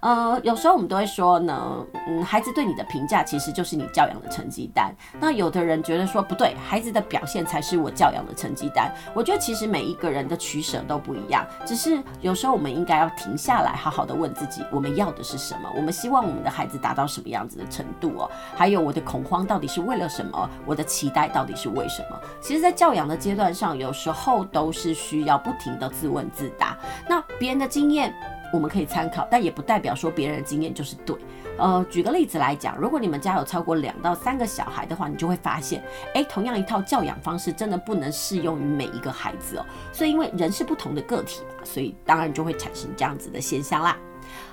[0.00, 4.94] 呃，有时候我们都会说呢，嗯，孩子对你的评价其实就是你教养的成绩单。
[5.18, 8.94] 那有的人觉得说不对，孩子的表现才是我教养的成绩单。
[9.12, 15.68] 我觉得其实每一个人的取舍都不一样，只是有时候我们应该要停下来，好好的问自己，我们要的是什么？
[15.74, 18.30] 我们希望我们的孩子达到什么样子的程度哦？
[18.54, 20.48] 还有我的恐慌到底是为了什么？
[20.64, 22.16] 我的期待到底是为什么？
[22.40, 26.76] 其实，在教养的阶段上，有时候都是需要不停的自问自答。
[27.08, 28.12] 那别人的经验。
[28.50, 31.14] 我们可以参考，但也不代表说别人的经验就是对。
[31.58, 35.82] 呃，举个例子来讲，如果你们家有超过两到三个小孩的话，你就会发现，
[36.14, 39.66] 诶，同样一套教养方式真的不能适用于每一个孩子哦。
[39.92, 43.94] 所以，因为人是不同的个体嘛，所以当然就会产生这样子的现象啦。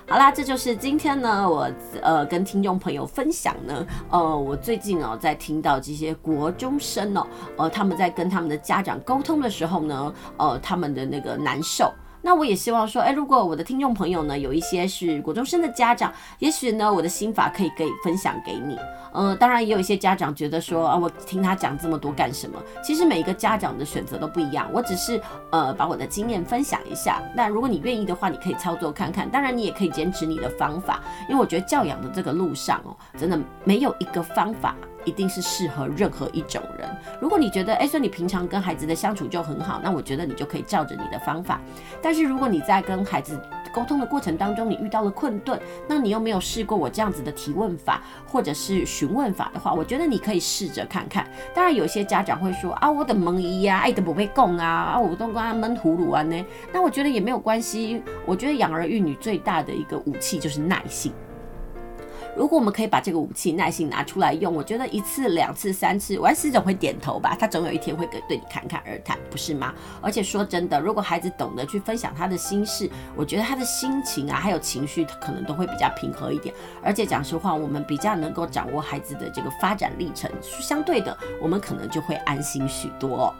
[0.08, 1.68] 好啦，这就是今天呢，我
[2.00, 7.26] 呃跟听众朋友分享呢，呃，我最近哦在听到这些国中生哦，
[7.56, 11.92] 呃，他们在跟他们的家长沟通的时候呢，呃，他们的那个难受。
[12.26, 18.76] 那我也希望说，哎，如果我的听众朋友呢，有一些是国中生的家长，也许呢，我的心法可以可以分享给你。
[19.12, 22.60] 呃，当然也有一些家长觉得说，啊，我听他讲这么多干什么？
[22.82, 25.22] 其实每一个家长的选择都不一样，我只是
[25.52, 27.22] 呃把我的经验分享一下。
[27.32, 29.30] 那如果你愿意的话，你可以操作看看。
[29.30, 34.74] 当然，你也可以坚持你的方法，因为我觉得教养的这个路上哦，真的没有一个方法。
[35.06, 36.86] 一定是适合任何一种人。
[37.18, 41.58] 如果你觉得，哎，说你平常跟孩子的相处就很好，那我觉得你就可以照着你的方法。
[42.02, 43.40] 但是如果你在跟孩子
[43.72, 51.26] 沟通的过程当中你遇到了困顿，那你又没有试过我这样子的提问法或者是询问法的话，我觉得你可以试着看看。
[51.54, 56.44] 当然，有些家长会说啊，我的蒙姨呀，爱的不被供啊，啊，我都跟他闷葫芦啊呢。
[56.72, 58.02] 那我觉得也没有关系。
[58.24, 61.12] 我觉得养儿育女最大的一个武器就是耐性。
[62.36, 67.34] 如果我们可以把这个武器耐心拿出来用，我觉得一次、两次、三次，我还是总会点头吧。
[67.40, 69.72] 他总有一天会跟对你侃侃而谈，不是吗？
[70.02, 76.54] 而且说真的，如果孩子懂得去分享他的心事，我觉得他的心情啊，还有情绪，可能都会比较平和一点。
[76.82, 83.34] 而且讲实话，我们比较能够掌握孩子的这个发展历程，相对的，我们可能就会安心许多。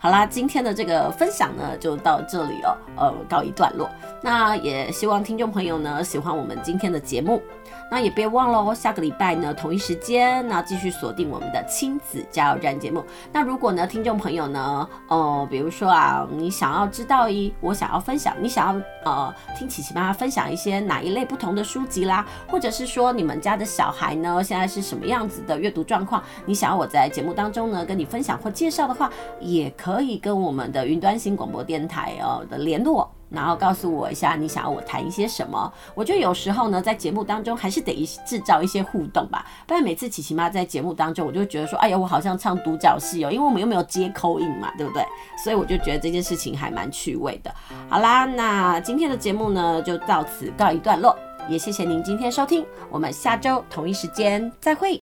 [0.00, 3.90] 好啦，今天的这个分享呢，就到这里哦，呃，告一段落。
[4.22, 7.42] 那也希望听众朋友呢，喜欢我们今天的节目。
[7.90, 13.04] 那也别忘了哦，下个礼拜呢，同一时间，那继续锁定我们的亲子加油站节目。
[13.32, 29.10] 那如果呢，听众朋友呢，呃，比如说啊，你想要知道一，我想要分享，你想要呃，听琪琪妈妈分享一些哪一类不同的书籍啦，或者是说你们家的小孩呢，现在是什么样子的阅读状况，你想要我在节目当中呢，跟你分享或介绍的话，
[29.40, 33.10] 也可以跟我们的云端新广播电台哦的联络。
[33.30, 35.72] 然后告诉我一下，你想要我谈一些什么？
[35.94, 45.04] 我觉得有时候呢，在节目当中还是得制造一些互动吧，不然每次琪琪妈在节目当中，我就觉得说，哎呀，我好像唱独角戏哦，因为我们又没有接口音嘛，对不对？
[45.44, 47.52] 所以我就觉得这件事情还蛮趣味的。
[47.88, 51.16] 好啦，那今天的节目呢，就到此告一段落，
[51.48, 54.96] 也谢谢您今天收听，我们下周同一时间再会。